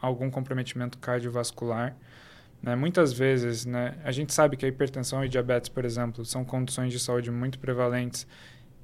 a 0.00 0.06
algum 0.06 0.30
comprometimento 0.30 0.96
cardiovascular. 0.96 1.94
Né? 2.62 2.74
Muitas 2.74 3.12
vezes, 3.12 3.66
né, 3.66 3.98
a 4.02 4.12
gente 4.12 4.32
sabe 4.32 4.56
que 4.56 4.64
a 4.64 4.68
hipertensão 4.68 5.22
e 5.22 5.28
diabetes, 5.28 5.68
por 5.68 5.84
exemplo, 5.84 6.24
são 6.24 6.42
condições 6.42 6.90
de 6.90 6.98
saúde 6.98 7.30
muito 7.30 7.58
prevalentes 7.58 8.26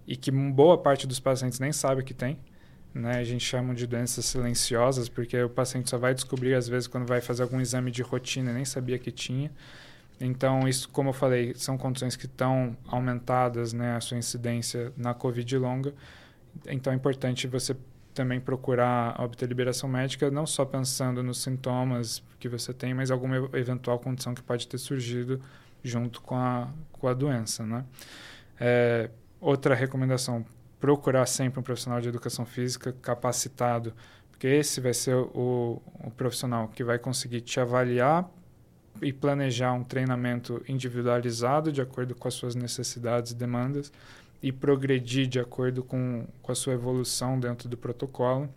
e 0.06 0.14
que 0.14 0.30
boa 0.30 0.76
parte 0.76 1.06
dos 1.06 1.18
pacientes 1.18 1.58
nem 1.58 1.72
sabe 1.72 2.02
que 2.02 2.12
tem. 2.12 2.38
Né? 2.94 3.18
A 3.18 3.24
gente 3.24 3.44
chama 3.44 3.74
de 3.74 3.86
doenças 3.86 4.24
silenciosas, 4.24 5.08
porque 5.08 5.40
o 5.42 5.48
paciente 5.48 5.90
só 5.90 5.98
vai 5.98 6.14
descobrir, 6.14 6.54
às 6.54 6.68
vezes, 6.68 6.86
quando 6.86 7.06
vai 7.06 7.20
fazer 7.20 7.42
algum 7.42 7.60
exame 7.60 7.90
de 7.90 8.02
rotina, 8.02 8.52
nem 8.52 8.64
sabia 8.64 8.98
que 8.98 9.10
tinha. 9.10 9.50
Então, 10.20 10.66
isso, 10.66 10.88
como 10.88 11.10
eu 11.10 11.12
falei, 11.12 11.54
são 11.54 11.78
condições 11.78 12.16
que 12.16 12.26
estão 12.26 12.76
aumentadas, 12.88 13.72
né, 13.72 13.96
a 13.96 14.00
sua 14.00 14.18
incidência 14.18 14.92
na 14.96 15.14
COVID 15.14 15.56
longa. 15.58 15.94
Então, 16.66 16.92
é 16.92 16.96
importante 16.96 17.46
você 17.46 17.76
também 18.12 18.40
procurar 18.40 19.20
obter 19.20 19.48
liberação 19.48 19.88
médica, 19.88 20.28
não 20.28 20.44
só 20.44 20.64
pensando 20.64 21.22
nos 21.22 21.40
sintomas 21.40 22.20
que 22.40 22.48
você 22.48 22.74
tem, 22.74 22.92
mas 22.92 23.12
alguma 23.12 23.36
eventual 23.56 23.96
condição 24.00 24.34
que 24.34 24.42
pode 24.42 24.66
ter 24.66 24.78
surgido 24.78 25.40
junto 25.84 26.20
com 26.20 26.34
a, 26.34 26.68
com 26.92 27.06
a 27.06 27.14
doença, 27.14 27.64
né? 27.64 27.84
É, 28.58 29.08
outra 29.40 29.72
recomendação, 29.72 30.44
procurar 30.80 31.26
sempre 31.26 31.60
um 31.60 31.62
profissional 31.62 32.00
de 32.00 32.08
educação 32.08 32.46
física 32.46 32.94
capacitado, 33.02 33.92
porque 34.30 34.46
esse 34.46 34.80
vai 34.80 34.94
ser 34.94 35.16
o, 35.16 35.82
o 36.04 36.10
profissional 36.16 36.68
que 36.68 36.84
vai 36.84 36.98
conseguir 36.98 37.40
te 37.40 37.58
avaliar 37.58 38.28
e 39.02 39.12
planejar 39.12 39.72
um 39.72 39.84
treinamento 39.84 40.62
individualizado 40.68 41.72
de 41.72 41.80
acordo 41.80 42.14
com 42.14 42.28
as 42.28 42.34
suas 42.34 42.54
necessidades 42.54 43.32
e 43.32 43.34
demandas 43.34 43.92
e 44.42 44.52
progredir 44.52 45.26
de 45.26 45.40
acordo 45.40 45.82
com, 45.82 46.26
com 46.42 46.52
a 46.52 46.54
sua 46.54 46.74
evolução 46.74 47.38
dentro 47.38 47.68
do 47.68 47.76
protocolo. 47.76 48.48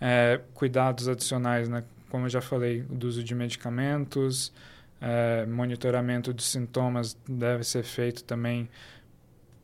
É, 0.00 0.40
cuidados 0.54 1.08
adicionais, 1.08 1.68
né? 1.68 1.84
como 2.08 2.26
eu 2.26 2.30
já 2.30 2.40
falei, 2.40 2.82
do 2.82 3.06
uso 3.06 3.22
de 3.22 3.34
medicamentos, 3.34 4.52
é, 5.00 5.46
monitoramento 5.46 6.34
de 6.34 6.42
sintomas 6.42 7.16
deve 7.26 7.64
ser 7.64 7.82
feito 7.82 8.22
também, 8.22 8.68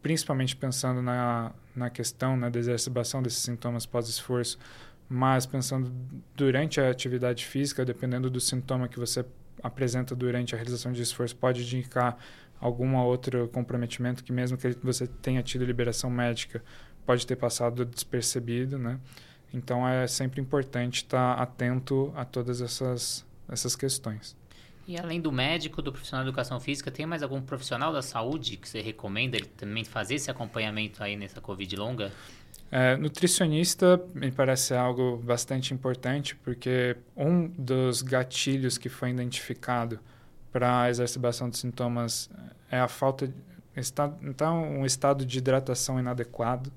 principalmente 0.09 0.57
pensando 0.57 1.03
na, 1.03 1.53
na 1.77 1.91
questão 1.91 2.35
né, 2.35 2.49
da 2.49 2.59
exacerbação 2.59 3.23
desses 3.23 3.41
sintomas 3.41 3.85
pós-esforço, 3.85 4.59
mas 5.07 5.45
pensando 5.45 5.93
durante 6.35 6.81
a 6.81 6.91
atividade 6.91 7.45
física, 7.45 7.85
dependendo 7.85 8.31
do 8.31 8.41
sintoma 8.41 8.89
que 8.89 8.99
você 8.99 9.23
apresenta 9.63 10.17
durante 10.17 10.55
a 10.55 10.57
realização 10.57 10.93
de 10.93 11.03
esforço, 11.03 11.37
pode 11.37 11.61
indicar 11.61 12.17
algum 12.59 12.97
outro 12.97 13.49
comprometimento 13.49 14.25
que 14.25 14.33
mesmo 14.33 14.57
que 14.57 14.71
você 14.83 15.07
tenha 15.07 15.43
tido 15.43 15.67
liberação 15.67 16.09
médica 16.09 16.65
pode 17.05 17.27
ter 17.27 17.37
passado 17.37 17.85
despercebido, 17.85 18.79
né? 18.79 18.99
Então 19.53 19.87
é 19.87 20.07
sempre 20.07 20.41
importante 20.41 21.03
estar 21.03 21.35
atento 21.35 22.11
a 22.17 22.25
todas 22.25 22.63
essas 22.63 23.27
essas 23.47 23.77
questões. 23.77 24.35
E 24.89 24.99
além 24.99 25.21
do 25.21 25.31
médico, 25.31 25.83
do 25.83 25.93
profissional 25.93 26.25
de 26.25 26.31
educação 26.31 26.59
física, 26.59 26.91
tem 26.91 27.05
mais 27.05 27.23
algum 27.23 27.43
profissional 27.43 27.93
da 27.93 28.01
saúde 28.01 28.57
que 28.57 28.67
você 28.67 28.81
recomenda 28.81 29.37
ele 29.37 29.45
também 29.45 29.85
fazer 29.85 30.15
esse 30.15 30.31
acompanhamento 30.31 31.05
aí 31.05 31.15
nessa 31.15 31.43
Covid 31.43 31.77
longa? 31.77 32.11
É, 32.73 32.97
nutricionista 32.97 34.03
me 34.15 34.33
parece 34.33 34.73
algo 34.73 35.19
bastante 35.19 35.75
importante, 35.75 36.35
porque 36.37 36.97
um 37.15 37.49
dos 37.49 38.01
gatilhos 38.01 38.79
que 38.79 38.89
foi 38.89 39.11
identificado 39.11 40.01
para 40.51 40.85
a 40.85 40.89
exacerbação 40.89 41.51
de 41.51 41.59
sintomas 41.59 42.31
é 42.71 42.81
a 42.81 42.89
falta 42.89 43.29
de, 43.29 43.35
está, 43.77 44.11
então 44.23 44.71
um 44.71 44.87
estado 44.87 45.27
de 45.27 45.37
hidratação 45.37 46.01
inadequado. 46.01 46.73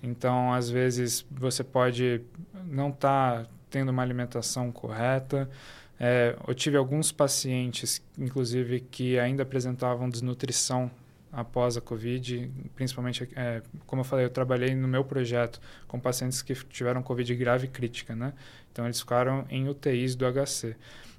Então, 0.00 0.52
às 0.52 0.70
vezes 0.70 1.26
você 1.28 1.64
pode 1.64 2.20
não 2.66 2.90
estar 2.90 3.42
tá 3.42 3.50
tendo 3.68 3.88
uma 3.88 4.02
alimentação 4.02 4.70
correta. 4.70 5.50
É, 6.00 6.36
eu 6.46 6.54
tive 6.54 6.76
alguns 6.76 7.10
pacientes, 7.10 8.02
inclusive, 8.16 8.80
que 8.80 9.18
ainda 9.18 9.42
apresentavam 9.42 10.08
desnutrição 10.08 10.90
após 11.32 11.76
a 11.76 11.80
Covid, 11.80 12.50
principalmente, 12.74 13.28
é, 13.34 13.62
como 13.86 14.00
eu 14.00 14.04
falei, 14.04 14.24
eu 14.24 14.30
trabalhei 14.30 14.74
no 14.74 14.88
meu 14.88 15.04
projeto 15.04 15.60
com 15.86 15.98
pacientes 16.00 16.40
que 16.40 16.54
tiveram 16.54 17.02
Covid 17.02 17.34
grave 17.34 17.66
e 17.66 17.68
crítica, 17.68 18.14
né? 18.14 18.32
Então, 18.72 18.84
eles 18.84 19.00
ficaram 19.00 19.44
em 19.50 19.68
UTIs 19.68 20.14
do 20.14 20.24
HC. 20.24 20.76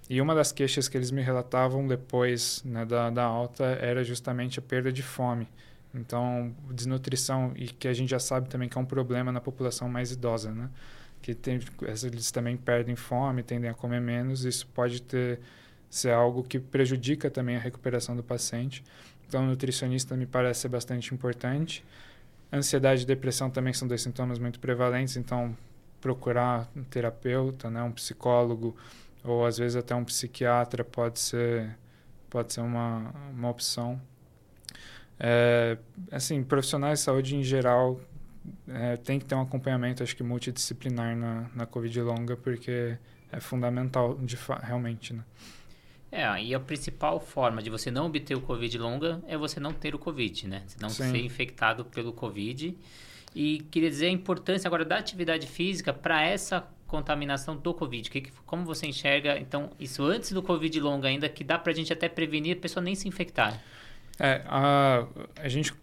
E 0.10 0.20
uma 0.20 0.34
das 0.34 0.52
queixas 0.52 0.88
que 0.88 0.98
eles 0.98 1.12
me 1.12 1.22
relatavam 1.22 1.88
depois 1.88 2.64
né, 2.66 2.84
da, 2.84 3.12
da 3.12 3.24
alta 3.24 3.64
era 3.64 4.04
justamente 4.04 4.58
a 4.58 4.62
perda 4.62 4.92
de 4.92 5.04
fome. 5.04 5.48
Então, 5.94 6.56
desnutrição, 6.72 7.54
e 7.56 7.68
que 7.68 7.88
a 7.88 7.94
gente 7.94 8.10
já 8.10 8.20
sabe 8.20 8.50
também 8.50 8.68
que 8.68 8.78
é 8.78 8.82
um 8.82 8.86
problema 8.86 9.32
na 9.32 9.42
população 9.42 9.88
mais 9.88 10.12
idosa, 10.12 10.52
né? 10.52 10.70
Que 11.22 11.36
tem, 11.36 11.60
eles 12.04 12.32
também 12.32 12.56
perdem 12.56 12.96
fome, 12.96 13.44
tendem 13.44 13.70
a 13.70 13.74
comer 13.74 14.00
menos, 14.00 14.46
isso 14.46 14.66
pode 14.68 15.02
ter, 15.02 15.40
ser 15.90 16.12
algo 16.12 16.44
que 16.44 16.60
prejudica 16.60 17.30
também 17.30 17.56
a 17.56 17.60
recuperação 17.60 18.16
do 18.16 18.24
paciente. 18.24 18.84
Então, 19.28 19.46
nutricionista 19.46 20.16
me 20.16 20.26
parece 20.26 20.62
ser 20.62 20.70
bastante 20.70 21.14
importante. 21.14 21.86
Ansiedade 22.52 23.04
e 23.04 23.06
depressão 23.06 23.50
também 23.50 23.74
são 23.74 23.88
dois 23.88 24.02
sintomas 24.02 24.40
muito 24.40 24.60
prevalentes, 24.60 25.18
então 25.18 25.56
procurar 26.02 26.70
um 26.76 26.84
terapeuta, 26.84 27.70
né, 27.70 27.84
um 27.84 27.92
psicólogo, 27.92 28.76
ou 29.24 29.46
às 29.46 29.58
vezes 29.58 29.76
até 29.76 29.94
um 29.94 30.04
psiquiatra 30.04 30.84
pode 30.84 31.20
ser 31.20 31.78
pode 32.30 32.54
ser 32.54 32.62
uma, 32.62 33.14
uma 33.32 33.50
opção. 33.50 34.00
É, 35.20 35.78
assim, 36.12 36.44
profissionais 36.44 37.00
de 37.00 37.06
saúde 37.06 37.36
em 37.36 37.44
geral 37.44 38.00
é, 38.68 38.98
tem 38.98 39.20
que 39.20 39.26
ter 39.26 39.36
um 39.36 39.42
acompanhamento, 39.42 40.04
acho 40.04 40.16
que 40.16 40.24
multidisciplinar 40.24 41.16
na, 41.16 41.50
na 41.56 41.66
Covid 41.66 42.02
longa, 42.02 42.38
porque 42.38 42.98
é 43.32 43.40
fundamental 43.40 44.16
de 44.18 44.38
realmente, 44.64 45.14
né? 45.14 45.24
É, 46.12 46.42
e 46.42 46.56
a 46.56 46.60
principal 46.60 47.20
forma 47.20 47.62
de 47.62 47.70
você 47.70 47.92
não 47.92 48.08
obter 48.08 48.36
o 48.36 48.42
Covid 48.42 48.78
longa 48.80 49.22
é 49.28 49.38
você 49.38 49.60
não 49.60 49.72
ter 49.72 49.94
o 49.94 50.00
Covid, 50.00 50.48
né? 50.48 50.64
Você 50.66 50.78
não 50.82 50.90
Sim. 50.90 51.12
ser 51.12 51.24
infectado 51.24 51.86
pelo 51.86 52.12
Covid. 52.12 52.76
E 53.36 53.60
queria 53.70 53.90
dizer 53.90 54.08
a 54.08 54.12
importância 54.12 54.68
agora 54.68 54.84
da 54.84 54.98
atividade 54.98 55.46
física 55.46 55.94
para 55.94 56.24
essa 56.24 56.68
contaminação 56.88 57.56
do 57.56 57.74
Covid? 57.76 58.10
Que, 58.10 58.24
como 58.46 58.66
você 58.66 58.88
enxerga, 58.88 59.38
então, 59.38 59.70
isso 59.80 60.04
antes 60.04 60.32
do 60.32 60.42
Covid 60.42 60.80
longo 60.80 61.06
ainda, 61.06 61.30
que 61.30 61.44
dá 61.44 61.60
para 61.60 61.72
a 61.72 61.76
gente 61.76 61.94
até 61.94 62.10
prevenir 62.10 62.58
a 62.58 62.60
pessoa 62.60 62.84
nem 62.84 62.96
se 62.96 63.08
infectar? 63.08 63.62
É, 64.20 64.42
a, 64.48 65.06
a 65.38 65.48
gente 65.48 65.74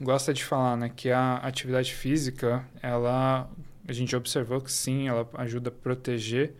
gosta 0.00 0.32
de 0.32 0.44
falar, 0.44 0.76
né, 0.76 0.90
que 0.94 1.10
a 1.10 1.36
atividade 1.36 1.94
física, 1.94 2.66
ela, 2.82 3.50
a 3.86 3.92
gente 3.92 4.14
observou 4.14 4.60
que 4.60 4.70
sim, 4.70 5.08
ela 5.08 5.28
ajuda 5.34 5.70
a 5.70 5.72
proteger 5.72 6.54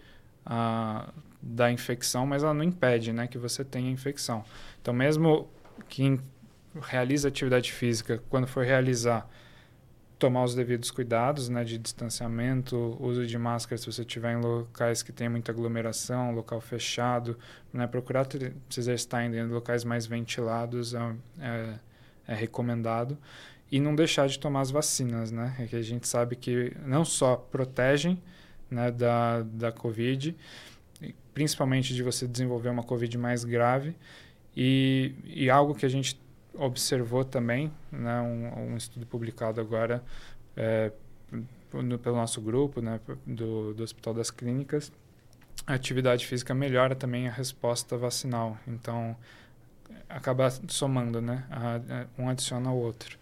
a, 0.44 1.12
da 1.40 1.70
infecção, 1.70 2.27
mas 2.27 2.42
ela 2.42 2.55
não 2.55 2.64
impede, 2.64 3.12
né, 3.12 3.27
que 3.27 3.38
você 3.38 3.64
tenha 3.64 3.90
infecção. 3.90 4.44
Então, 4.81 4.94
mesmo 4.94 5.49
quem 5.88 6.20
realiza 6.83 7.29
atividade 7.29 7.72
física, 7.72 8.22
quando 8.29 8.46
for 8.46 8.64
realizar 8.64 9.29
tomar 10.18 10.44
os 10.44 10.55
devidos 10.55 10.90
cuidados, 10.90 11.49
né, 11.49 11.62
de 11.62 11.79
distanciamento, 11.79 12.96
uso 13.01 13.27
de 13.27 13.37
máscara 13.37 13.77
se 13.77 13.85
você 13.85 14.01
estiver 14.01 14.33
em 14.33 14.40
locais 14.40 15.03
que 15.03 15.12
tem 15.12 15.29
muita 15.29 15.53
aglomeração, 15.53 16.35
local 16.35 16.61
fechado, 16.61 17.38
né, 17.72 17.87
procurar 17.87 18.27
se 18.70 18.81
exercitar 18.81 19.25
em 19.25 19.46
locais 19.46 19.85
mais 19.85 20.07
ventilados 20.07 20.94
é, 20.94 21.14
é, 21.40 21.75
é, 22.26 22.34
recomendado 22.34 23.16
e 23.70 23.80
não 23.80 23.94
deixar 23.94 24.28
de 24.28 24.38
tomar 24.38 24.60
as 24.60 24.70
vacinas, 24.70 25.30
né, 25.32 25.56
é 25.58 25.66
que 25.66 25.76
a 25.76 25.82
gente 25.82 26.06
sabe 26.06 26.36
que 26.36 26.72
não 26.84 27.04
só 27.04 27.36
protegem, 27.36 28.22
né, 28.70 28.90
da 28.90 29.42
da 29.42 29.72
COVID, 29.72 30.36
principalmente 31.34 31.94
de 31.94 32.02
você 32.02 32.26
desenvolver 32.26 32.68
uma 32.68 32.82
COVID 32.82 33.18
mais 33.18 33.44
grave 33.44 33.94
e, 34.56 35.14
e 35.24 35.50
algo 35.50 35.74
que 35.74 35.84
a 35.84 35.88
gente 35.88 36.18
observou 36.54 37.24
também, 37.24 37.70
né, 37.92 38.20
um, 38.20 38.72
um 38.72 38.76
estudo 38.76 39.04
publicado 39.06 39.60
agora 39.60 40.02
é, 40.56 40.90
no, 41.72 41.98
pelo 41.98 42.16
nosso 42.16 42.40
grupo, 42.40 42.80
né, 42.80 43.00
do, 43.26 43.74
do 43.74 43.82
Hospital 43.82 44.14
das 44.14 44.30
Clínicas, 44.30 44.90
a 45.66 45.74
atividade 45.74 46.26
física 46.26 46.54
melhora 46.54 46.94
também 46.94 47.28
a 47.28 47.30
resposta 47.30 47.96
vacinal. 47.96 48.56
Então, 48.66 49.16
acaba 50.09 50.51
somando, 50.68 51.20
né? 51.20 51.44
Um 52.18 52.29
adiciona 52.29 52.70
ao 52.70 52.77
outro. 52.77 53.18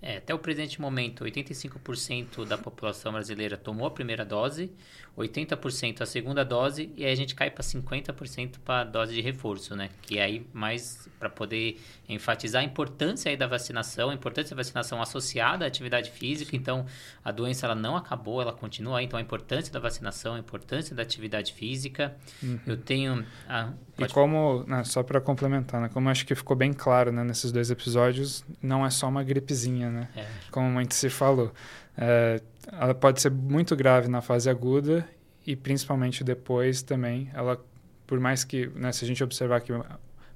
É, 0.00 0.18
até 0.18 0.32
o 0.32 0.38
presente 0.38 0.80
momento, 0.80 1.24
85% 1.24 2.46
da 2.46 2.56
população 2.56 3.12
brasileira 3.12 3.56
tomou 3.56 3.86
a 3.86 3.90
primeira 3.90 4.24
dose, 4.24 4.70
80% 5.16 6.00
a 6.00 6.06
segunda 6.06 6.44
dose 6.44 6.92
e 6.96 7.04
aí 7.04 7.12
a 7.12 7.16
gente 7.16 7.34
cai 7.34 7.50
para 7.50 7.64
50% 7.64 8.58
para 8.64 8.82
a 8.82 8.84
dose 8.84 9.12
de 9.12 9.20
reforço, 9.20 9.74
né? 9.74 9.90
Que 10.02 10.18
é 10.18 10.22
aí 10.22 10.46
mais 10.52 11.08
para 11.18 11.28
poder 11.28 11.80
enfatizar 12.08 12.62
a 12.62 12.64
importância 12.64 13.28
aí 13.28 13.36
da 13.36 13.46
vacinação, 13.46 14.10
a 14.10 14.14
importância 14.14 14.54
da 14.54 14.62
vacinação 14.62 15.02
associada 15.02 15.64
à 15.64 15.68
atividade 15.68 16.10
física. 16.10 16.54
Então, 16.54 16.86
a 17.24 17.32
doença 17.32 17.66
ela 17.66 17.74
não 17.74 17.96
acabou, 17.96 18.40
ela 18.40 18.52
continua. 18.52 19.02
Então, 19.02 19.18
a 19.18 19.22
importância 19.22 19.72
da 19.72 19.80
vacinação, 19.80 20.34
a 20.34 20.38
importância 20.38 20.94
da 20.94 21.02
atividade 21.02 21.52
física. 21.52 22.16
Uhum. 22.42 22.60
Eu 22.66 22.76
tenho... 22.76 23.26
A... 23.48 23.72
E 23.98 24.06
como, 24.06 24.64
né, 24.66 24.84
só 24.84 25.02
para 25.02 25.20
complementar, 25.20 25.80
né, 25.80 25.90
como 25.92 26.08
acho 26.08 26.24
que 26.24 26.34
ficou 26.34 26.56
bem 26.56 26.72
claro 26.72 27.10
né, 27.10 27.24
nesses 27.24 27.50
dois 27.50 27.68
episódios, 27.68 28.44
não 28.62 28.86
é 28.86 28.90
só 28.90 29.08
uma 29.08 29.24
gripezinha, 29.24 29.87
né? 29.90 30.08
É. 30.16 30.24
Como 30.50 30.68
muito 30.70 30.94
se 30.94 31.10
falou. 31.10 31.52
É, 31.96 32.40
ela 32.72 32.94
pode 32.94 33.20
ser 33.20 33.30
muito 33.30 33.74
grave 33.76 34.08
na 34.08 34.20
fase 34.20 34.48
aguda 34.48 35.08
e 35.46 35.56
principalmente 35.56 36.22
depois 36.22 36.82
também. 36.82 37.30
Ela, 37.34 37.58
por 38.06 38.20
mais 38.20 38.44
que, 38.44 38.66
né, 38.74 38.92
se 38.92 39.04
a 39.04 39.08
gente 39.08 39.22
observar 39.24 39.60
que 39.60 39.72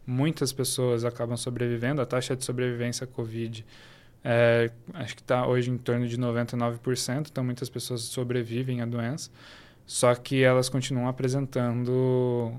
muitas 0.06 0.52
pessoas 0.52 1.04
acabam 1.04 1.36
sobrevivendo, 1.36 2.00
a 2.00 2.06
taxa 2.06 2.34
de 2.34 2.44
sobrevivência 2.44 3.04
à 3.04 3.06
Covid 3.06 3.64
É, 4.24 4.70
acho 4.94 5.16
que 5.16 5.22
está 5.22 5.46
hoje 5.46 5.70
em 5.70 5.76
torno 5.76 6.06
de 6.06 6.16
99%, 6.16 7.28
então 7.30 7.42
muitas 7.42 7.68
pessoas 7.68 8.02
sobrevivem 8.02 8.80
à 8.80 8.86
doença, 8.86 9.30
só 9.84 10.14
que 10.14 10.44
elas 10.44 10.68
continuam 10.68 11.08
apresentando 11.08 12.52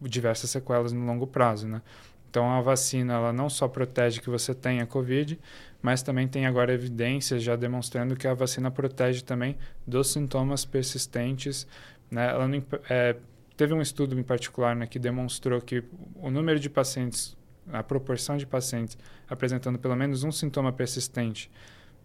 diversas 0.00 0.48
sequelas 0.50 0.92
no 0.92 1.04
longo 1.04 1.26
prazo, 1.26 1.68
né? 1.68 1.82
Então 2.30 2.50
a 2.50 2.62
vacina 2.62 3.12
ela 3.12 3.32
não 3.34 3.50
só 3.50 3.68
protege 3.68 4.20
que 4.20 4.30
você 4.30 4.54
tenha 4.54 4.86
COVID, 4.86 5.38
mas 5.82 6.02
também 6.02 6.28
tem 6.28 6.46
agora 6.46 6.72
evidências 6.72 7.42
já 7.42 7.56
demonstrando 7.56 8.16
que 8.16 8.26
a 8.28 8.34
vacina 8.34 8.70
protege 8.70 9.22
também 9.22 9.56
dos 9.86 10.12
sintomas 10.12 10.64
persistentes. 10.64 11.66
Né? 12.10 12.30
Ela 12.30 12.46
não, 12.46 12.62
é, 12.88 13.16
teve 13.56 13.74
um 13.74 13.82
estudo 13.82 14.18
em 14.18 14.22
particular 14.22 14.76
né, 14.76 14.86
que 14.86 14.98
demonstrou 14.98 15.60
que 15.60 15.82
o 16.16 16.30
número 16.30 16.60
de 16.60 16.70
pacientes, 16.70 17.36
a 17.72 17.82
proporção 17.82 18.36
de 18.36 18.46
pacientes 18.46 18.96
apresentando 19.28 19.78
pelo 19.78 19.96
menos 19.96 20.24
um 20.24 20.30
sintoma 20.30 20.72
persistente 20.72 21.50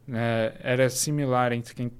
né, 0.08 0.54
era 0.62 0.90
similar 0.90 1.52
entre 1.52 1.76
quem 1.76 1.92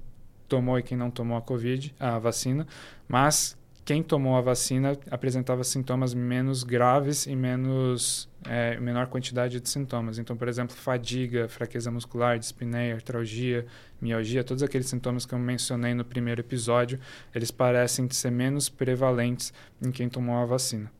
tomou 0.48 0.78
e 0.78 0.82
quem 0.82 0.96
não 0.96 1.10
tomou 1.10 1.36
a 1.36 1.42
COVID, 1.42 1.94
a 2.00 2.18
vacina, 2.18 2.66
mas 3.06 3.57
quem 3.88 4.02
tomou 4.02 4.36
a 4.36 4.42
vacina 4.42 4.98
apresentava 5.10 5.64
sintomas 5.64 6.12
menos 6.12 6.62
graves 6.62 7.26
e 7.26 7.34
menos 7.34 8.28
é, 8.46 8.78
menor 8.78 9.06
quantidade 9.06 9.58
de 9.58 9.66
sintomas. 9.66 10.18
Então, 10.18 10.36
por 10.36 10.46
exemplo, 10.46 10.76
fadiga, 10.76 11.48
fraqueza 11.48 11.90
muscular, 11.90 12.38
dispneia, 12.38 12.94
artralgia, 12.96 13.64
mialgia, 13.98 14.44
todos 14.44 14.62
aqueles 14.62 14.88
sintomas 14.88 15.24
que 15.24 15.32
eu 15.32 15.38
mencionei 15.38 15.94
no 15.94 16.04
primeiro 16.04 16.42
episódio, 16.42 17.00
eles 17.34 17.50
parecem 17.50 18.10
ser 18.10 18.30
menos 18.30 18.68
prevalentes 18.68 19.54
em 19.82 19.90
quem 19.90 20.06
tomou 20.06 20.36
a 20.36 20.44
vacina. 20.44 20.92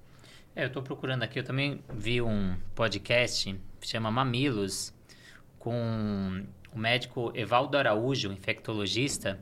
É, 0.56 0.62
eu 0.62 0.68
estou 0.68 0.82
procurando 0.82 1.24
aqui, 1.24 1.40
eu 1.40 1.44
também 1.44 1.84
vi 1.92 2.22
um 2.22 2.56
podcast 2.74 3.54
que 3.78 3.86
chama 3.86 4.10
Mamilos, 4.10 4.94
com 5.58 6.42
o 6.74 6.78
médico 6.78 7.32
Evaldo 7.34 7.76
Araújo, 7.76 8.32
infectologista, 8.32 9.38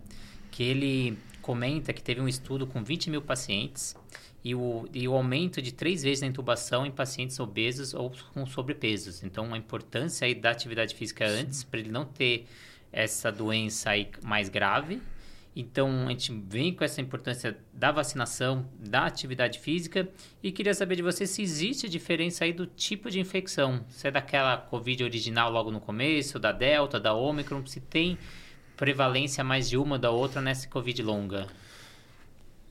que 0.51 0.65
ele 0.65 1.17
comenta 1.47 1.93
que 1.93 2.03
teve 2.03 2.21
um 2.21 2.27
estudo 2.27 2.67
com 2.67 2.83
20 2.83 3.09
mil 3.09 3.23
pacientes 3.23 3.95
e 4.43 4.53
o, 4.53 4.89
e 4.93 5.07
o 5.07 5.15
aumento 5.15 5.63
de 5.63 5.71
três 5.71 6.03
vezes 6.03 6.21
na 6.21 6.27
intubação 6.27 6.85
em 6.85 6.91
pacientes 6.91 7.39
obesos 7.39 7.95
ou 7.95 8.13
com 8.35 8.45
sobrepesos. 8.45 9.23
Então, 9.23 9.55
a 9.55 9.57
importância 9.57 10.27
aí 10.27 10.35
da 10.35 10.51
atividade 10.51 10.97
física 10.97 11.25
antes, 11.25 11.63
para 11.63 11.79
ele 11.79 11.93
não 11.93 12.05
ter 12.05 12.47
essa 12.93 13.31
doença 13.31 13.91
aí 13.91 14.11
mais 14.25 14.49
grave. 14.49 15.01
Então, 15.55 16.07
a 16.09 16.11
gente 16.11 16.33
vem 16.49 16.75
com 16.75 16.83
essa 16.83 17.01
importância 17.01 17.57
da 17.73 17.93
vacinação, 17.93 18.69
da 18.77 19.07
atividade 19.07 19.61
física 19.61 20.09
e 20.43 20.51
queria 20.51 20.75
saber 20.75 20.97
de 20.97 21.03
você 21.03 21.29
se 21.29 21.43
existe 21.43 21.89
diferença 21.89 22.45
aí 22.45 22.53
do 22.53 22.67
tipo 22.67 23.09
de 23.09 23.21
infecção. 23.21 23.85
Se 23.89 24.09
é 24.09 24.11
daquela 24.11 24.57
Covid 24.57 25.05
original 25.05 25.51
logo 25.51 25.71
no 25.71 25.81
começo, 25.81 26.41
da 26.41 26.51
Delta, 26.51 26.99
da 26.99 27.15
Omicron, 27.15 27.65
se 27.67 27.81
tem 27.81 28.19
prevalência 28.77 29.43
mais 29.43 29.69
de 29.69 29.77
uma 29.77 29.99
da 29.99 30.11
outra 30.11 30.41
nessa 30.41 30.69
Covid 30.69 31.03
longa? 31.03 31.47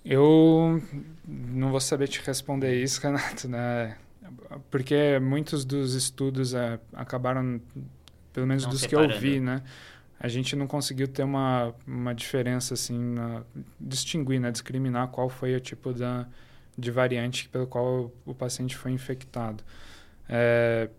Eu 0.04 0.82
não 1.28 1.72
vou 1.72 1.80
saber 1.80 2.08
te 2.08 2.22
responder 2.22 2.82
isso, 2.82 3.02
Renato, 3.06 3.48
né? 3.48 3.98
Porque 4.70 5.20
muitos 5.20 5.66
dos 5.66 5.94
estudos 5.94 6.54
é, 6.54 6.80
acabaram, 6.94 7.60
pelo 8.32 8.46
menos 8.46 8.64
não 8.64 8.70
dos 8.70 8.82
separando. 8.82 9.10
que 9.10 9.16
eu 9.16 9.20
vi, 9.20 9.40
né? 9.40 9.64
A 10.20 10.28
gente 10.28 10.56
não 10.56 10.68
conseguiu 10.68 11.08
ter 11.08 11.24
uma, 11.24 11.74
uma 11.86 12.14
diferença, 12.14 12.74
assim, 12.74 12.98
na, 12.98 13.44
distinguir, 13.80 14.40
né? 14.40 14.52
Discriminar 14.52 15.08
qual 15.10 15.30
foi 15.30 15.56
o 15.56 15.60
tipo 15.60 15.92
da, 15.92 16.28
de 16.78 16.92
variante 16.92 17.50
pelo 17.50 17.68
qual 17.68 18.12
o, 18.26 18.34
paciente 18.34 18.76
foi 18.76 18.92
infectado. 18.92 19.64
É, 20.30 20.90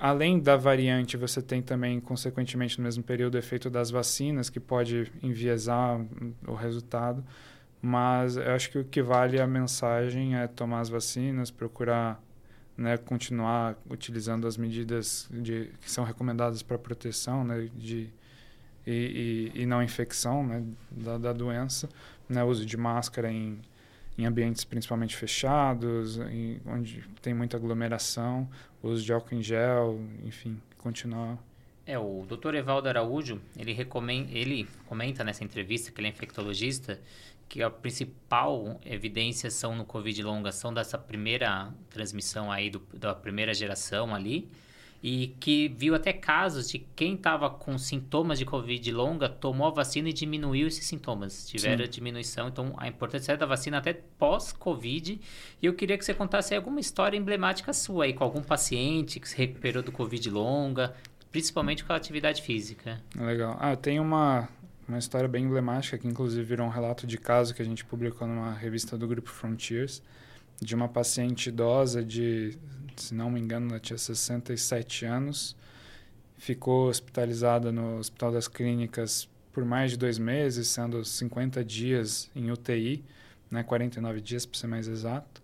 além 0.00 0.40
da 0.40 0.56
variante, 0.56 1.16
você 1.16 1.42
tem 1.42 1.62
também, 1.62 2.00
consequentemente, 2.00 2.78
no 2.78 2.84
mesmo 2.84 3.02
período, 3.02 3.34
o 3.34 3.38
efeito 3.38 3.68
das 3.70 3.90
vacinas, 3.90 4.50
que 4.50 4.60
pode 4.60 5.12
enviesar 5.22 6.00
o 6.46 6.54
resultado. 6.54 7.24
Mas 7.80 8.36
eu 8.36 8.52
acho 8.52 8.70
que 8.70 8.78
o 8.78 8.84
que 8.84 9.02
vale 9.02 9.40
a 9.40 9.46
mensagem 9.46 10.36
é 10.36 10.46
tomar 10.46 10.80
as 10.80 10.88
vacinas, 10.88 11.50
procurar 11.50 12.20
né, 12.78 12.96
continuar 12.96 13.76
utilizando 13.90 14.46
as 14.46 14.56
medidas 14.56 15.28
de, 15.32 15.68
que 15.80 15.90
são 15.90 16.04
recomendadas 16.04 16.62
para 16.62 16.78
proteção 16.78 17.42
né, 17.42 17.68
de, 17.76 18.08
e, 18.86 19.50
e, 19.54 19.62
e, 19.62 19.66
não 19.66 19.82
infecção 19.82 20.46
né, 20.46 20.64
da, 20.88 21.18
da 21.18 21.32
doença, 21.32 21.88
né, 22.28 22.44
uso 22.44 22.64
de 22.64 22.76
máscara 22.76 23.32
em, 23.32 23.58
em 24.16 24.24
ambientes 24.24 24.62
principalmente 24.62 25.16
fechados, 25.16 26.18
em, 26.18 26.60
onde 26.64 27.04
tem 27.20 27.34
muita 27.34 27.56
aglomeração, 27.56 28.48
uso 28.82 29.04
de 29.04 29.12
álcool 29.12 29.34
em 29.34 29.42
gel, 29.42 30.00
enfim, 30.24 30.60
continuar. 30.78 31.38
É, 31.86 31.98
o 31.98 32.26
Dr. 32.28 32.54
Evaldo 32.54 32.88
Araújo, 32.88 33.40
ele, 33.56 33.72
recomenda, 33.72 34.30
ele 34.30 34.68
comenta 34.86 35.24
nessa 35.24 35.42
entrevista 35.42 35.90
que 35.90 36.00
ele 36.00 36.08
é 36.08 36.10
infectologista, 36.10 37.00
que 37.48 37.62
a 37.62 37.70
principal 37.70 38.78
evidência 38.84 39.50
são 39.50 39.74
no 39.74 39.84
Covid 39.84 40.22
longa 40.22 40.52
são 40.52 40.72
dessa 40.72 40.98
primeira 40.98 41.72
transmissão 41.88 42.52
aí 42.52 42.68
do, 42.68 42.82
da 42.92 43.14
primeira 43.14 43.54
geração 43.54 44.14
ali, 44.14 44.46
e 45.02 45.28
que 45.38 45.68
viu 45.68 45.94
até 45.94 46.12
casos 46.12 46.68
de 46.68 46.78
quem 46.78 47.14
estava 47.14 47.48
com 47.48 47.78
sintomas 47.78 48.38
de 48.38 48.44
Covid 48.44 48.90
longa 48.90 49.28
tomou 49.28 49.68
a 49.68 49.70
vacina 49.70 50.08
e 50.08 50.12
diminuiu 50.12 50.66
esses 50.66 50.84
sintomas, 50.86 51.46
tiveram 51.46 51.84
Sim. 51.84 51.90
diminuição. 51.90 52.48
Então, 52.48 52.74
a 52.76 52.88
importância 52.88 53.36
da 53.36 53.46
vacina 53.46 53.78
até 53.78 53.92
pós-Covid. 53.92 55.20
E 55.62 55.66
eu 55.66 55.74
queria 55.74 55.96
que 55.96 56.04
você 56.04 56.12
contasse 56.12 56.54
alguma 56.54 56.80
história 56.80 57.16
emblemática 57.16 57.72
sua 57.72 58.04
aí, 58.04 58.12
com 58.12 58.24
algum 58.24 58.42
paciente 58.42 59.20
que 59.20 59.28
se 59.28 59.36
recuperou 59.36 59.82
do 59.82 59.92
Covid 59.92 60.28
longa, 60.30 60.94
principalmente 61.30 61.84
com 61.84 61.92
a 61.92 61.96
atividade 61.96 62.42
física. 62.42 63.00
Legal. 63.16 63.56
Ah, 63.60 63.76
tem 63.76 64.00
uma, 64.00 64.48
uma 64.88 64.98
história 64.98 65.28
bem 65.28 65.44
emblemática 65.44 65.96
que, 65.96 66.08
inclusive, 66.08 66.42
virou 66.42 66.66
um 66.66 66.70
relato 66.70 67.06
de 67.06 67.18
caso 67.18 67.54
que 67.54 67.62
a 67.62 67.64
gente 67.64 67.84
publicou 67.84 68.26
numa 68.26 68.52
revista 68.52 68.98
do 68.98 69.06
Grupo 69.06 69.30
Frontiers, 69.30 70.02
de 70.60 70.74
uma 70.74 70.88
paciente 70.88 71.48
idosa 71.48 72.04
de 72.04 72.58
se 73.00 73.14
não 73.14 73.30
me 73.30 73.40
engano, 73.40 73.70
ela 73.70 73.80
tinha 73.80 73.98
67 73.98 75.04
anos. 75.04 75.56
Ficou 76.36 76.88
hospitalizada 76.88 77.72
no 77.72 77.98
Hospital 77.98 78.32
das 78.32 78.48
Clínicas 78.48 79.28
por 79.52 79.64
mais 79.64 79.92
de 79.92 79.96
dois 79.96 80.18
meses, 80.18 80.68
sendo 80.68 81.04
50 81.04 81.64
dias 81.64 82.30
em 82.34 82.50
UTI, 82.50 83.04
né, 83.50 83.62
49 83.62 84.20
dias 84.20 84.46
para 84.46 84.58
ser 84.58 84.66
mais 84.66 84.86
exato. 84.86 85.42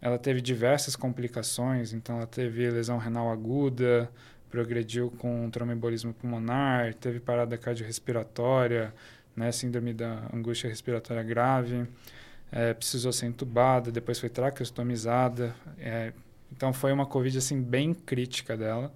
Ela 0.00 0.18
teve 0.18 0.40
diversas 0.40 0.96
complicações, 0.96 1.92
então 1.92 2.16
ela 2.16 2.26
teve 2.26 2.68
lesão 2.70 2.98
renal 2.98 3.30
aguda, 3.30 4.10
progrediu 4.50 5.10
com 5.18 5.48
tromboembolismo 5.50 6.12
pulmonar, 6.14 6.94
teve 6.94 7.20
parada 7.20 7.56
cardiorrespiratória, 7.56 8.94
né, 9.36 9.52
síndrome 9.52 9.92
da 9.92 10.28
angústia 10.32 10.68
respiratória 10.68 11.22
grave, 11.22 11.86
é, 12.50 12.72
precisou 12.74 13.12
ser 13.12 13.26
entubada, 13.26 13.90
depois 13.90 14.18
foi 14.18 14.28
traqueostomizada, 14.28 15.54
é, 15.78 16.12
então 16.50 16.72
foi 16.72 16.92
uma 16.92 17.06
Covid 17.06 17.36
assim 17.38 17.60
bem 17.60 17.92
crítica 17.92 18.56
dela. 18.56 18.92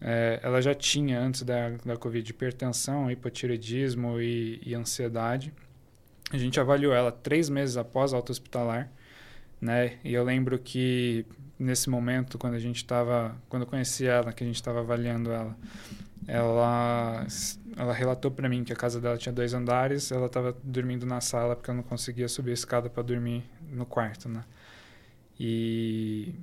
É, 0.00 0.38
ela 0.42 0.62
já 0.62 0.74
tinha 0.74 1.18
antes 1.18 1.42
da, 1.42 1.70
da 1.84 1.96
Covid 1.96 2.30
hipertensão, 2.30 3.10
hipotireoidismo 3.10 4.20
e, 4.20 4.60
e 4.64 4.74
ansiedade. 4.74 5.52
A 6.30 6.36
gente 6.36 6.60
avaliou 6.60 6.92
ela 6.92 7.10
três 7.10 7.48
meses 7.48 7.76
após 7.76 8.12
alta 8.12 8.30
hospitalar, 8.30 8.90
né? 9.60 9.98
E 10.04 10.12
eu 10.12 10.22
lembro 10.22 10.58
que 10.58 11.26
nesse 11.58 11.90
momento, 11.90 12.38
quando 12.38 12.54
a 12.54 12.58
gente 12.58 12.76
estava, 12.76 13.34
quando 13.48 13.62
eu 13.62 13.66
conheci 13.66 14.06
ela, 14.06 14.32
que 14.32 14.44
a 14.44 14.46
gente 14.46 14.56
estava 14.56 14.80
avaliando 14.80 15.30
ela, 15.30 15.56
ela, 16.26 17.26
ela 17.76 17.92
relatou 17.92 18.30
para 18.30 18.48
mim 18.48 18.64
que 18.64 18.72
a 18.72 18.76
casa 18.76 19.00
dela 19.00 19.16
tinha 19.16 19.32
dois 19.32 19.54
andares, 19.54 20.12
ela 20.12 20.26
estava 20.26 20.56
dormindo 20.62 21.06
na 21.06 21.20
sala 21.20 21.56
porque 21.56 21.70
ela 21.70 21.78
não 21.78 21.84
conseguia 21.84 22.28
subir 22.28 22.50
a 22.50 22.54
escada 22.54 22.88
para 22.88 23.02
dormir 23.02 23.44
no 23.72 23.86
quarto, 23.86 24.28
né? 24.28 24.44
e 25.38 26.34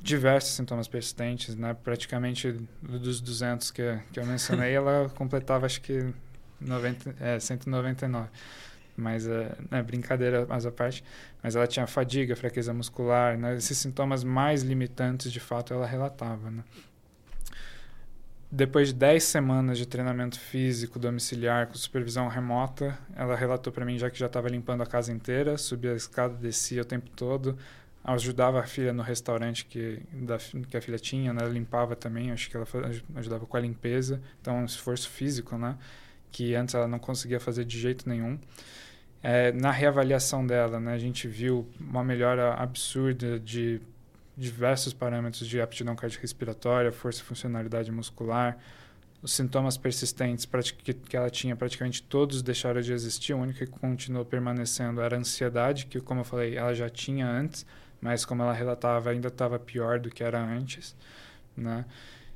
diversos 0.00 0.52
sintomas 0.52 0.88
persistentes, 0.88 1.54
né? 1.54 1.74
Praticamente 1.74 2.58
dos 2.80 3.20
200 3.20 3.70
que, 3.70 3.98
que 4.12 4.18
eu 4.18 4.26
mencionei, 4.26 4.72
ela 4.72 5.10
completava 5.14 5.66
acho 5.66 5.80
que 5.80 6.12
90, 6.60 7.14
é, 7.20 7.38
199. 7.38 8.28
Mas, 8.96 9.26
é, 9.26 9.82
brincadeira 9.82 10.46
mais 10.46 10.66
à 10.66 10.70
parte, 10.70 11.02
mas 11.42 11.56
ela 11.56 11.66
tinha 11.66 11.86
fadiga, 11.86 12.36
fraqueza 12.36 12.74
muscular, 12.74 13.38
né? 13.38 13.56
Esses 13.56 13.78
sintomas 13.78 14.22
mais 14.22 14.62
limitantes, 14.62 15.32
de 15.32 15.40
fato, 15.40 15.72
ela 15.72 15.86
relatava, 15.86 16.50
né? 16.50 16.62
Depois 18.54 18.88
de 18.88 18.94
10 18.94 19.24
semanas 19.24 19.78
de 19.78 19.86
treinamento 19.86 20.38
físico 20.38 20.98
domiciliar 20.98 21.68
com 21.68 21.74
supervisão 21.74 22.28
remota, 22.28 22.98
ela 23.16 23.34
relatou 23.34 23.72
para 23.72 23.82
mim 23.82 23.96
já 23.96 24.10
que 24.10 24.18
já 24.18 24.26
estava 24.26 24.46
limpando 24.46 24.82
a 24.82 24.86
casa 24.86 25.10
inteira, 25.10 25.56
subia 25.56 25.92
a 25.92 25.96
escada, 25.96 26.34
descia 26.34 26.82
o 26.82 26.84
tempo 26.84 27.08
todo, 27.16 27.56
ajudava 28.04 28.60
a 28.60 28.64
filha 28.64 28.92
no 28.92 29.02
restaurante 29.02 29.64
que, 29.64 30.02
da, 30.12 30.36
que 30.68 30.76
a 30.76 30.82
filha 30.82 30.98
tinha, 30.98 31.32
né? 31.32 31.48
limpava 31.48 31.96
também, 31.96 32.30
acho 32.30 32.50
que 32.50 32.56
ela 32.58 32.66
ajudava 33.14 33.46
com 33.46 33.56
a 33.56 33.60
limpeza, 33.60 34.20
então 34.42 34.56
um 34.56 34.66
esforço 34.66 35.08
físico, 35.08 35.56
né? 35.56 35.78
Que 36.32 36.54
antes 36.54 36.74
ela 36.74 36.88
não 36.88 36.98
conseguia 36.98 37.38
fazer 37.38 37.64
de 37.64 37.78
jeito 37.78 38.08
nenhum. 38.08 38.38
É, 39.22 39.52
na 39.52 39.70
reavaliação 39.70 40.44
dela, 40.44 40.80
né? 40.80 40.94
A 40.94 40.98
gente 40.98 41.28
viu 41.28 41.68
uma 41.78 42.02
melhora 42.02 42.54
absurda 42.54 43.38
de 43.38 43.80
diversos 44.36 44.92
parâmetros 44.92 45.46
de 45.46 45.60
aptidão 45.60 45.94
cardiorrespiratória, 45.94 46.90
força 46.90 47.20
e 47.20 47.24
funcionalidade 47.24 47.92
muscular. 47.92 48.58
Os 49.22 49.32
sintomas 49.32 49.76
persistentes 49.76 50.48
que 51.06 51.16
ela 51.16 51.30
tinha, 51.30 51.54
praticamente 51.54 52.02
todos 52.02 52.42
deixaram 52.42 52.80
de 52.80 52.92
existir. 52.92 53.34
O 53.34 53.38
único 53.38 53.60
que 53.60 53.66
continuou 53.66 54.24
permanecendo 54.24 55.00
era 55.00 55.16
a 55.16 55.20
ansiedade, 55.20 55.86
que, 55.86 56.00
como 56.00 56.20
eu 56.20 56.24
falei, 56.24 56.56
ela 56.56 56.74
já 56.74 56.88
tinha 56.88 57.28
antes, 57.28 57.64
mas 58.00 58.24
como 58.24 58.42
ela 58.42 58.52
relatava, 58.52 59.10
ainda 59.10 59.28
estava 59.28 59.60
pior 59.60 60.00
do 60.00 60.10
que 60.10 60.24
era 60.24 60.42
antes, 60.42 60.96
né? 61.56 61.84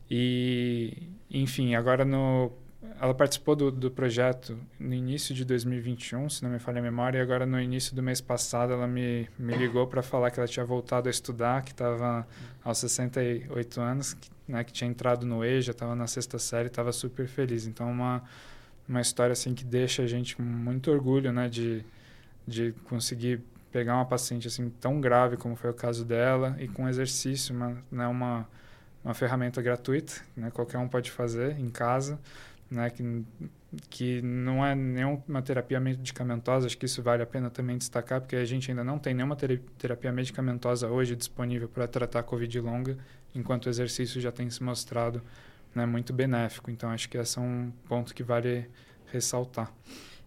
E, 0.09 0.97
enfim, 1.29 1.75
agora 1.75 2.05
no 2.05 2.53
ela 3.01 3.15
participou 3.15 3.55
do, 3.55 3.71
do 3.71 3.91
projeto 3.91 4.59
no 4.79 4.95
início 4.95 5.35
de 5.35 5.45
2021, 5.45 6.31
se 6.31 6.43
não 6.43 6.51
me 6.51 6.59
falha 6.59 6.79
a 6.79 6.83
memória, 6.83 7.19
e 7.19 7.21
agora 7.21 7.45
no 7.45 7.61
início 7.61 7.95
do 7.95 8.03
mês 8.03 8.21
passado 8.21 8.73
ela 8.73 8.87
me, 8.87 9.29
me 9.39 9.55
ligou 9.55 9.87
para 9.87 10.03
falar 10.03 10.31
que 10.31 10.41
ela 10.41 10.49
tinha 10.49 10.65
voltado 10.65 11.09
a 11.09 11.11
estudar, 11.11 11.63
que 11.63 11.73
estava 11.73 12.27
aos 12.65 12.79
68 12.79 13.81
anos, 13.81 14.15
que, 14.15 14.31
né, 14.49 14.65
que 14.65 14.73
tinha 14.73 14.89
entrado 14.89 15.27
no 15.27 15.45
EJA, 15.45 15.73
estava 15.73 15.95
na 15.95 16.07
sexta 16.07 16.39
série, 16.39 16.69
estava 16.69 16.91
super 16.91 17.27
feliz. 17.27 17.67
Então, 17.67 17.91
uma, 17.91 18.25
uma 18.89 19.01
história 19.01 19.33
assim 19.33 19.55
que 19.55 19.65
deixa 19.65 20.03
a 20.03 20.07
gente 20.07 20.41
muito 20.41 20.91
orgulho 20.91 21.33
né, 21.33 21.49
de, 21.49 21.85
de 22.47 22.73
conseguir 22.85 23.43
pegar 23.71 23.97
uma 23.97 24.07
paciente 24.07 24.49
assim 24.49 24.71
tão 24.81 25.03
grave 25.03 25.37
como 25.37 25.55
foi 25.55 25.71
o 25.71 25.75
caso 25.75 26.03
dela 26.03 26.57
e 26.59 26.67
com 26.67 26.89
exercício, 26.89 27.55
uma, 27.55 27.77
né, 27.93 28.07
uma, 28.07 28.49
uma 29.05 29.13
ferramenta 29.13 29.61
gratuita, 29.61 30.15
né, 30.35 30.51
qualquer 30.51 30.79
um 30.79 30.89
pode 30.89 31.11
fazer 31.11 31.61
em 31.61 31.69
casa 31.69 32.19
né, 32.71 32.91
que, 32.91 33.25
que 33.89 34.23
não 34.23 34.65
é 34.65 34.75
nenhuma 34.75 35.43
terapia 35.43 35.79
medicamentosa, 35.81 36.67
acho 36.67 36.77
que 36.77 36.87
isso 36.87 37.03
vale 37.03 37.23
a 37.23 37.27
pena 37.27 37.51
também 37.51 37.77
destacar, 37.79 38.21
porque 38.21 38.37
a 38.37 38.45
gente 38.45 38.71
ainda 38.71 38.85
não 38.85 38.99
tem 38.99 39.15
nenhuma 39.15 39.37
terapia 39.37 40.13
medicamentosa 40.13 40.89
hoje 40.89 41.15
disponível 41.15 41.69
para 41.69 41.87
tratar 41.87 42.21
a 42.21 42.23
Covid 42.23 42.61
longa, 42.61 42.97
enquanto 43.35 43.67
o 43.67 43.69
exercício 43.69 44.21
já 44.21 44.33
tem 44.33 44.49
se 44.51 44.63
mostrado 44.63 45.23
né, 45.75 45.85
muito 45.85 46.13
benéfico. 46.13 46.71
Então, 46.71 46.91
acho 46.91 47.09
que 47.09 47.19
esse 47.19 47.39
é 47.39 47.43
um 47.43 47.71
ponto 47.87 48.15
que 48.15 48.23
vale 48.23 48.69
ressaltar. 49.13 49.73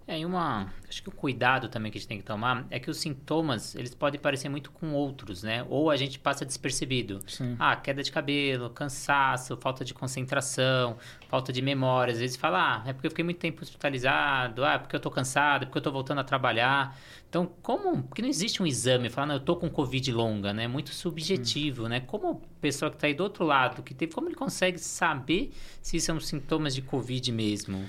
É, 0.09 0.17
e 0.17 0.25
uma, 0.25 0.73
acho 0.89 1.03
que 1.03 1.09
o 1.09 1.11
cuidado 1.11 1.69
também 1.69 1.91
que 1.91 1.99
a 1.99 2.01
gente 2.01 2.07
tem 2.07 2.17
que 2.17 2.23
tomar 2.23 2.65
é 2.71 2.79
que 2.79 2.89
os 2.89 2.97
sintomas, 2.97 3.75
eles 3.75 3.93
podem 3.93 4.19
parecer 4.19 4.49
muito 4.49 4.71
com 4.71 4.91
outros, 4.91 5.43
né? 5.43 5.63
Ou 5.69 5.91
a 5.91 5.95
gente 5.95 6.17
passa 6.17 6.43
despercebido. 6.43 7.19
Sim. 7.27 7.55
Ah, 7.59 7.75
queda 7.75 8.01
de 8.01 8.11
cabelo, 8.11 8.71
cansaço, 8.71 9.55
falta 9.57 9.85
de 9.85 9.93
concentração, 9.93 10.97
falta 11.27 11.53
de 11.53 11.61
memória. 11.61 12.11
Às 12.11 12.19
vezes 12.19 12.37
fala, 12.37 12.81
ah, 12.83 12.89
é 12.89 12.91
porque 12.91 13.05
eu 13.05 13.11
fiquei 13.11 13.23
muito 13.23 13.37
tempo 13.37 13.61
hospitalizado, 13.61 14.65
ah, 14.65 14.73
é 14.73 14.77
porque 14.79 14.95
eu 14.95 14.99
tô 14.99 15.11
cansado, 15.11 15.61
é 15.61 15.65
porque 15.67 15.77
eu 15.77 15.83
tô 15.83 15.91
voltando 15.91 16.21
a 16.21 16.23
trabalhar. 16.23 16.97
Então, 17.29 17.45
como, 17.61 18.01
porque 18.01 18.23
não 18.23 18.29
existe 18.29 18.63
um 18.63 18.65
exame, 18.65 19.11
falar, 19.11 19.27
não, 19.27 19.35
eu 19.35 19.41
tô 19.41 19.57
com 19.57 19.69
Covid 19.69 20.11
longa, 20.11 20.51
né? 20.51 20.63
É 20.63 20.67
muito 20.67 20.89
subjetivo, 20.89 21.87
né? 21.87 21.99
Como 21.99 22.31
a 22.31 22.59
pessoa 22.59 22.89
que 22.89 22.97
tá 22.97 23.05
aí 23.05 23.13
do 23.13 23.21
outro 23.21 23.45
lado, 23.45 23.83
que 23.83 23.93
teve, 23.93 24.11
como 24.11 24.27
ele 24.27 24.35
consegue 24.35 24.79
saber 24.79 25.53
se 25.83 25.99
são 25.99 26.19
sintomas 26.19 26.73
de 26.73 26.81
Covid 26.81 27.31
mesmo? 27.31 27.87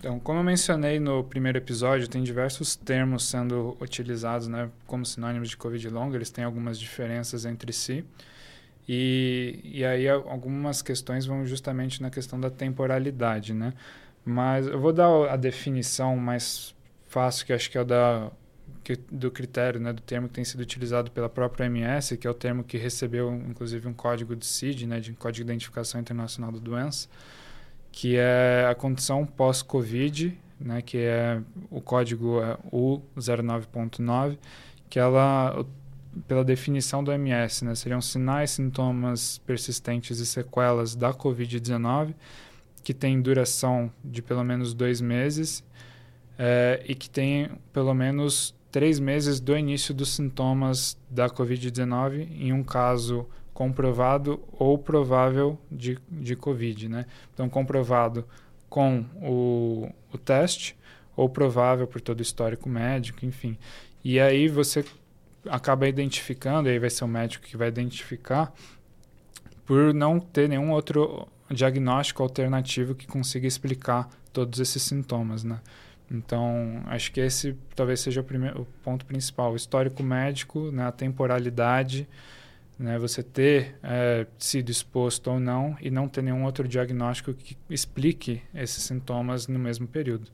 Então, 0.00 0.18
como 0.18 0.38
eu 0.38 0.42
mencionei 0.42 0.98
no 0.98 1.22
primeiro 1.22 1.58
episódio, 1.58 2.08
tem 2.08 2.22
diversos 2.22 2.74
termos 2.74 3.28
sendo 3.28 3.76
utilizados 3.78 4.48
né, 4.48 4.70
como 4.86 5.04
sinônimos 5.04 5.50
de 5.50 5.58
Covid 5.58 5.90
longa, 5.90 6.16
eles 6.16 6.30
têm 6.30 6.42
algumas 6.42 6.80
diferenças 6.80 7.44
entre 7.44 7.70
si. 7.70 8.02
E, 8.88 9.60
e 9.62 9.84
aí 9.84 10.08
algumas 10.08 10.80
questões 10.80 11.26
vão 11.26 11.44
justamente 11.44 12.00
na 12.00 12.08
questão 12.08 12.40
da 12.40 12.48
temporalidade, 12.48 13.52
né? 13.52 13.74
Mas 14.24 14.66
eu 14.66 14.80
vou 14.80 14.90
dar 14.90 15.30
a 15.30 15.36
definição 15.36 16.16
mais 16.16 16.74
fácil, 17.06 17.44
que 17.44 17.52
acho 17.52 17.70
que 17.70 17.76
é 17.76 17.84
da, 17.84 18.32
que, 18.82 18.96
do 19.12 19.30
critério, 19.30 19.78
né, 19.78 19.92
do 19.92 20.00
termo 20.00 20.28
que 20.28 20.34
tem 20.34 20.44
sido 20.44 20.60
utilizado 20.60 21.10
pela 21.10 21.28
própria 21.28 21.66
OMS, 21.66 22.16
que 22.16 22.26
é 22.26 22.30
o 22.30 22.34
termo 22.34 22.64
que 22.64 22.78
recebeu, 22.78 23.30
inclusive, 23.34 23.86
um 23.86 23.92
código 23.92 24.34
de 24.34 24.46
CID, 24.46 24.86
né, 24.86 24.98
de 24.98 25.12
Código 25.12 25.44
de 25.44 25.52
Identificação 25.52 26.00
Internacional 26.00 26.50
da 26.50 26.58
Doença, 26.58 27.06
que 27.92 28.16
é 28.16 28.66
a 28.70 28.74
condição 28.74 29.26
pós-Covid, 29.26 30.38
né, 30.60 30.82
que 30.82 30.98
é 30.98 31.40
o 31.70 31.80
código 31.80 32.40
é 32.42 32.56
U09.9, 32.72 34.38
que 34.88 34.98
ela, 34.98 35.64
pela 36.28 36.44
definição 36.44 37.02
do 37.02 37.12
MS, 37.12 37.64
né, 37.64 37.74
seriam 37.74 38.00
sinais, 38.00 38.50
sintomas 38.50 39.38
persistentes 39.38 40.18
e 40.18 40.26
sequelas 40.26 40.94
da 40.94 41.12
Covid-19, 41.12 42.14
que 42.82 42.94
tem 42.94 43.20
duração 43.20 43.90
de 44.04 44.22
pelo 44.22 44.44
menos 44.44 44.74
dois 44.74 45.00
meses 45.00 45.64
é, 46.38 46.82
e 46.86 46.94
que 46.94 47.08
tem 47.08 47.50
pelo 47.72 47.92
menos 47.94 48.54
três 48.70 48.98
meses 48.98 49.40
do 49.40 49.56
início 49.56 49.92
dos 49.92 50.10
sintomas 50.10 50.96
da 51.10 51.28
Covid-19, 51.28 52.28
em 52.30 52.52
um 52.52 52.62
caso 52.62 53.26
comprovado 53.60 54.42
ou 54.52 54.78
provável 54.78 55.58
de, 55.70 55.98
de 56.10 56.34
Covid, 56.34 56.88
né? 56.88 57.04
Então, 57.34 57.46
comprovado 57.46 58.26
com 58.70 59.04
o, 59.20 59.92
o 60.10 60.16
teste 60.16 60.74
ou 61.14 61.28
provável 61.28 61.86
por 61.86 62.00
todo 62.00 62.20
o 62.20 62.22
histórico 62.22 62.70
médico, 62.70 63.26
enfim. 63.26 63.58
E 64.02 64.18
aí 64.18 64.48
você 64.48 64.82
acaba 65.46 65.86
identificando, 65.86 66.70
aí 66.70 66.78
vai 66.78 66.88
ser 66.88 67.04
o 67.04 67.08
médico 67.08 67.44
que 67.44 67.54
vai 67.54 67.68
identificar, 67.68 68.50
por 69.66 69.92
não 69.92 70.18
ter 70.18 70.48
nenhum 70.48 70.72
outro 70.72 71.28
diagnóstico 71.50 72.22
alternativo 72.22 72.94
que 72.94 73.06
consiga 73.06 73.46
explicar 73.46 74.08
todos 74.32 74.58
esses 74.58 74.82
sintomas, 74.82 75.44
né? 75.44 75.60
Então, 76.10 76.82
acho 76.86 77.12
que 77.12 77.20
esse 77.20 77.54
talvez 77.76 78.00
seja 78.00 78.22
o, 78.22 78.24
primeiro, 78.24 78.62
o 78.62 78.66
ponto 78.82 79.04
principal. 79.04 79.52
O 79.52 79.56
histórico 79.56 80.02
médico, 80.02 80.70
né, 80.72 80.86
a 80.86 80.92
temporalidade, 80.92 82.08
né, 82.80 82.98
você 82.98 83.22
ter 83.22 83.76
é, 83.82 84.26
sido 84.38 84.70
exposto 84.70 85.30
ou 85.30 85.38
não 85.38 85.76
e 85.82 85.90
não 85.90 86.08
ter 86.08 86.22
nenhum 86.22 86.44
outro 86.44 86.66
diagnóstico 86.66 87.34
que 87.34 87.54
explique 87.68 88.40
esses 88.54 88.82
sintomas 88.82 89.46
no 89.46 89.58
mesmo 89.58 89.86
período. 89.86 90.30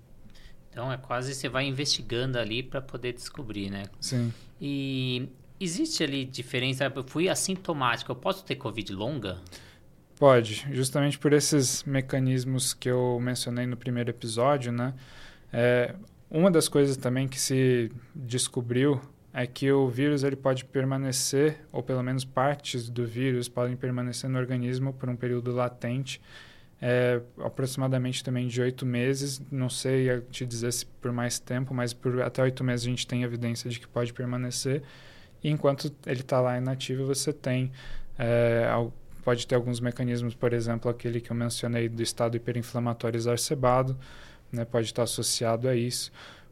Então 0.71 0.93
é 0.93 0.97
quase 0.97 1.35
você 1.35 1.49
vai 1.49 1.65
investigando 1.65 2.39
ali 2.39 2.63
para 2.63 2.81
poder 2.81 3.13
descobrir, 3.15 3.69
né? 3.69 3.87
Sim. 4.01 4.33
E 4.61 5.29
existe 5.59 6.05
ali 6.05 6.25
diferença? 6.25 6.85
Eu 6.95 7.05
fui 7.05 7.29
assintomático, 7.29 8.13
eu 8.13 8.17
posso 8.17 8.45
ter 8.45 8.55
Covid 8.55 8.93
longa? 8.93 9.41
Pode, 10.17 10.67
justamente 10.71 11.19
por 11.19 11.33
esses 11.33 11.83
mecanismos 11.83 12.73
que 12.73 12.89
eu 12.89 13.19
mencionei 13.21 13.67
no 13.67 13.77
primeiro 13.77 14.11
episódio, 14.11 14.71
né? 14.71 14.95
É, 15.53 15.97
uma 16.31 16.51
das 16.51 16.69
coisas 16.69 16.97
também 16.97 17.27
que 17.27 17.41
se 17.41 17.91
descobriu 18.15 19.01
é 19.38 19.46
que 19.46 19.70
o 19.70 19.87
vírus 19.87 20.25
ele 20.25 20.35
pode 20.35 20.64
permanecer, 20.64 21.59
ou 21.70 21.83
pelo 21.83 22.03
menos 22.03 22.25
partes 22.25 22.88
do 22.88 23.07
vírus 23.07 23.51
podem 23.51 23.77
permanecer 23.77 24.31
no 24.31 24.38
organismo 24.38 24.94
por 24.94 25.11
um 25.11 25.14
período 25.14 25.53
latente, 25.53 26.22
é, 26.81 27.20
aproximadamente 27.44 28.25
também 28.25 28.49
de 28.49 28.62
oito 28.62 28.87
meses. 28.87 29.42
Não 29.53 29.68
sei 29.68 30.22
te 30.31 30.46
dizer 30.46 30.72
se 30.72 30.87
por 30.87 31.12
mais 31.12 31.38
tempo, 31.38 31.75
mas 31.75 31.92
por 31.92 32.22
até 32.22 32.42
oito 32.42 32.64
meses 32.64 32.87
a 32.87 32.88
gente 32.88 33.07
tem 33.07 33.25
evidência 33.25 33.68
de 33.68 33.79
que 33.79 33.87
pode 33.87 34.11
permanecer. 34.14 34.83
E 35.44 35.51
enquanto 35.51 35.94
ele 36.07 36.20
está 36.20 36.40
lá 36.40 36.57
inativo, 36.57 37.05
você 37.05 37.31
tem 37.31 37.70
é, 38.18 38.66
pode 39.22 39.46
ter 39.46 39.55
alguns 39.55 39.81
mecanismos, 39.81 40.35
por 40.35 40.55
exemplo, 40.55 40.90
aquele 40.90 41.20
que 41.20 41.31
eu 41.31 41.37
mencionei 41.37 41.90
do 41.90 42.03
estado 42.03 42.38
hiperinflamatório 42.38 43.18
exacerbado, 43.18 43.99
né, 44.51 44.64
pode 44.64 44.87
estar 44.87 45.03
associado 45.03 45.68
a 45.68 45.75
isso. 45.75 46.11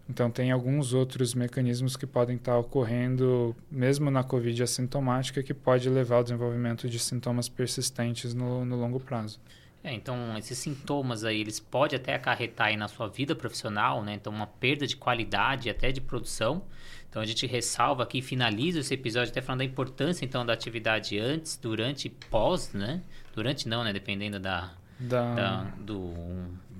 Então, 0.08 0.30
tem 0.30 0.52
alguns 0.52 0.92
outros 0.92 1.34
mecanismos 1.34 1.96
que 1.96 2.06
podem 2.06 2.36
estar 2.36 2.58
ocorrendo, 2.58 3.56
mesmo 3.70 4.10
na 4.10 4.22
COVID 4.22 4.62
assintomática, 4.62 5.42
que 5.42 5.54
pode 5.54 5.88
levar 5.88 6.16
ao 6.16 6.22
desenvolvimento 6.22 6.88
de 6.88 6.98
sintomas 6.98 7.48
persistentes 7.48 8.34
no, 8.34 8.64
no 8.66 8.76
longo 8.76 9.00
prazo. 9.00 9.40
É, 9.82 9.92
então, 9.92 10.36
esses 10.38 10.56
sintomas 10.58 11.24
aí, 11.24 11.40
eles 11.40 11.58
podem 11.58 11.98
até 11.98 12.14
acarretar 12.14 12.68
aí 12.68 12.76
na 12.76 12.88
sua 12.88 13.06
vida 13.06 13.34
profissional, 13.34 14.02
né? 14.02 14.14
Então, 14.14 14.32
uma 14.32 14.46
perda 14.46 14.86
de 14.86 14.96
qualidade 14.96 15.68
até 15.70 15.92
de 15.92 16.00
produção. 16.00 16.62
Então, 17.08 17.20
a 17.20 17.26
gente 17.26 17.46
ressalva 17.46 18.02
aqui, 18.02 18.20
finaliza 18.20 18.80
esse 18.80 18.92
episódio 18.92 19.30
até 19.30 19.40
falando 19.40 19.60
da 19.60 19.64
importância, 19.64 20.24
então, 20.24 20.44
da 20.44 20.52
atividade 20.52 21.18
antes, 21.18 21.56
durante 21.56 22.06
e 22.06 22.10
pós, 22.10 22.72
né? 22.72 23.02
Durante 23.34 23.68
não, 23.68 23.84
né? 23.84 23.92
Dependendo 23.92 24.38
da... 24.38 24.72
Da, 24.98 25.34
da 25.34 25.66
do, 25.78 26.14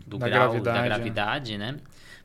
do 0.07 0.19
grau 0.19 0.31
gravidade, 0.31 0.65
da 0.65 0.83
gravidade, 0.85 1.59
né? 1.59 1.77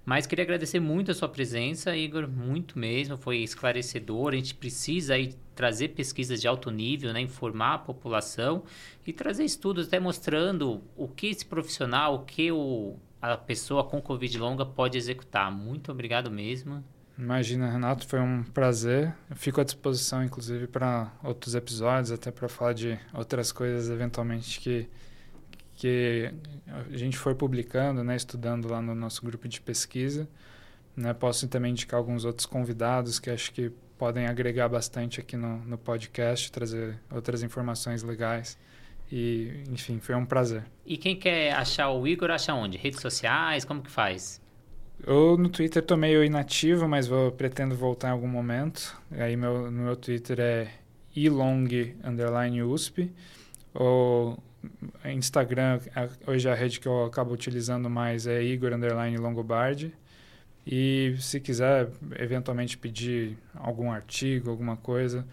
Mas 0.06 0.26
queria 0.26 0.44
agradecer 0.44 0.80
muito 0.80 1.12
a 1.12 1.14
sua 1.14 1.30
presença, 1.30 1.96
Igor, 1.96 2.28
muito 2.28 2.80
mesmo, 2.80 3.16
foi 3.18 3.38
esclarecedor. 3.38 4.34
A 4.34 4.36
gente 4.36 4.56
precisa 4.56 5.14
aí 5.14 5.36
trazer 5.54 5.90
pesquisas 5.90 6.42
de 6.42 6.48
alto 6.48 6.72
nível, 6.72 7.14
né, 7.14 7.22
informar 7.22 7.74
a 7.76 7.78
população 7.78 8.64
e 9.06 9.14
trazer 9.14 9.44
estudos 9.44 9.88
até 9.88 10.00
mostrando 10.00 10.82
o 10.96 11.08
que 11.08 11.28
esse 11.28 11.46
profissional, 11.46 12.16
o 12.16 12.20
que 12.20 12.52
o, 12.52 12.96
a 13.22 13.38
pessoa 13.38 13.84
com 13.84 14.02
Covid 14.02 14.38
longa 14.38 14.66
pode 14.66 14.98
executar. 14.98 15.52
Muito 15.52 15.92
obrigado 15.92 16.32
mesmo. 16.32 16.84
Imagina, 17.18 17.70
Renato, 17.70 18.08
foi 18.08 18.22
um 18.22 18.44
prazer. 18.44 19.14
Eu 19.30 19.36
fico 19.36 19.60
à 19.60 19.64
disposição, 19.66 20.24
inclusive, 20.24 20.68
para 20.68 21.12
outros 21.22 21.54
episódios, 21.54 22.14
até 22.14 22.32
para 22.32 22.48
falar 22.48 22.72
de 22.72 22.98
outras 23.14 23.52
coisas, 23.52 23.90
eventualmente, 23.90 24.58
que 24.62 24.88
que 25.80 26.30
a 26.92 26.98
gente 26.98 27.18
for 27.18 27.34
publicando, 27.34 28.04
né, 28.04 28.14
estudando 28.14 28.68
lá 28.68 28.82
no 28.82 28.94
nosso 28.94 29.26
grupo 29.26 29.48
de 29.48 29.62
pesquisa. 29.62 30.28
Né, 30.94 31.14
posso 31.14 31.48
também 31.48 31.72
indicar 31.72 31.98
alguns 31.98 32.26
outros 32.26 32.46
convidados 32.46 33.18
que 33.18 33.30
acho 33.30 33.54
que 33.54 33.72
podem 33.98 34.28
agregar 34.28 34.68
bastante 34.68 35.22
aqui 35.22 35.38
no, 35.38 35.60
no 35.60 35.78
podcast, 35.78 36.52
trazer 36.52 37.00
outras 37.10 37.44
informações 37.44 38.04
legais. 38.04 38.58
E, 39.10 39.64
enfim, 39.70 40.00
foi 40.00 40.16
um 40.16 40.26
prazer. 40.26 40.66
E 40.86 40.98
quem 40.98 41.16
quer 41.16 41.54
achar 41.54 41.90
o 41.92 42.06
Igor, 42.06 42.30
acha 42.30 42.54
onde? 42.54 42.78
Redes 42.78 43.00
sociais? 43.00 43.64
Como 43.64 43.82
que 43.82 43.90
faz? 43.90 44.42
Eu 45.08 45.38
no 45.38 45.48
Twitter 45.48 45.82
tô 45.82 45.96
meio 45.96 46.26
inativo, 46.26 46.90
mas 46.90 47.08
vou 47.08 47.32
pretendo 47.32 47.74
voltar 47.74 48.10
em 48.10 48.12
algum 48.12 48.28
momento. 48.28 49.02
Aí 49.12 49.38
meu, 49.38 49.72
no 49.72 49.84
meu 49.84 49.96
Twitter 49.96 50.42
é 50.42 50.68
ilong 51.16 51.96
underline 52.04 52.62
USP. 52.62 53.10
Ou 53.74 54.38
Instagram, 55.06 55.80
hoje 56.28 56.50
a 56.50 56.56
rede 56.56 56.80
que 56.80 56.88
eu 56.88 57.06
acabo 57.06 57.34
utilizando 57.34 57.90
mais 57.90 58.28
é 58.28 58.44
Igor 58.44 58.74
underline 58.74 59.18
Longobardi. 59.18 59.94
E 60.68 61.16
se 61.20 61.40
quiser 61.40 61.90
eventualmente 62.20 62.78
pedir 62.78 63.38
algum 63.56 63.92
artigo, 63.92 64.50
alguma 64.50 64.76
coisa, 64.78 65.26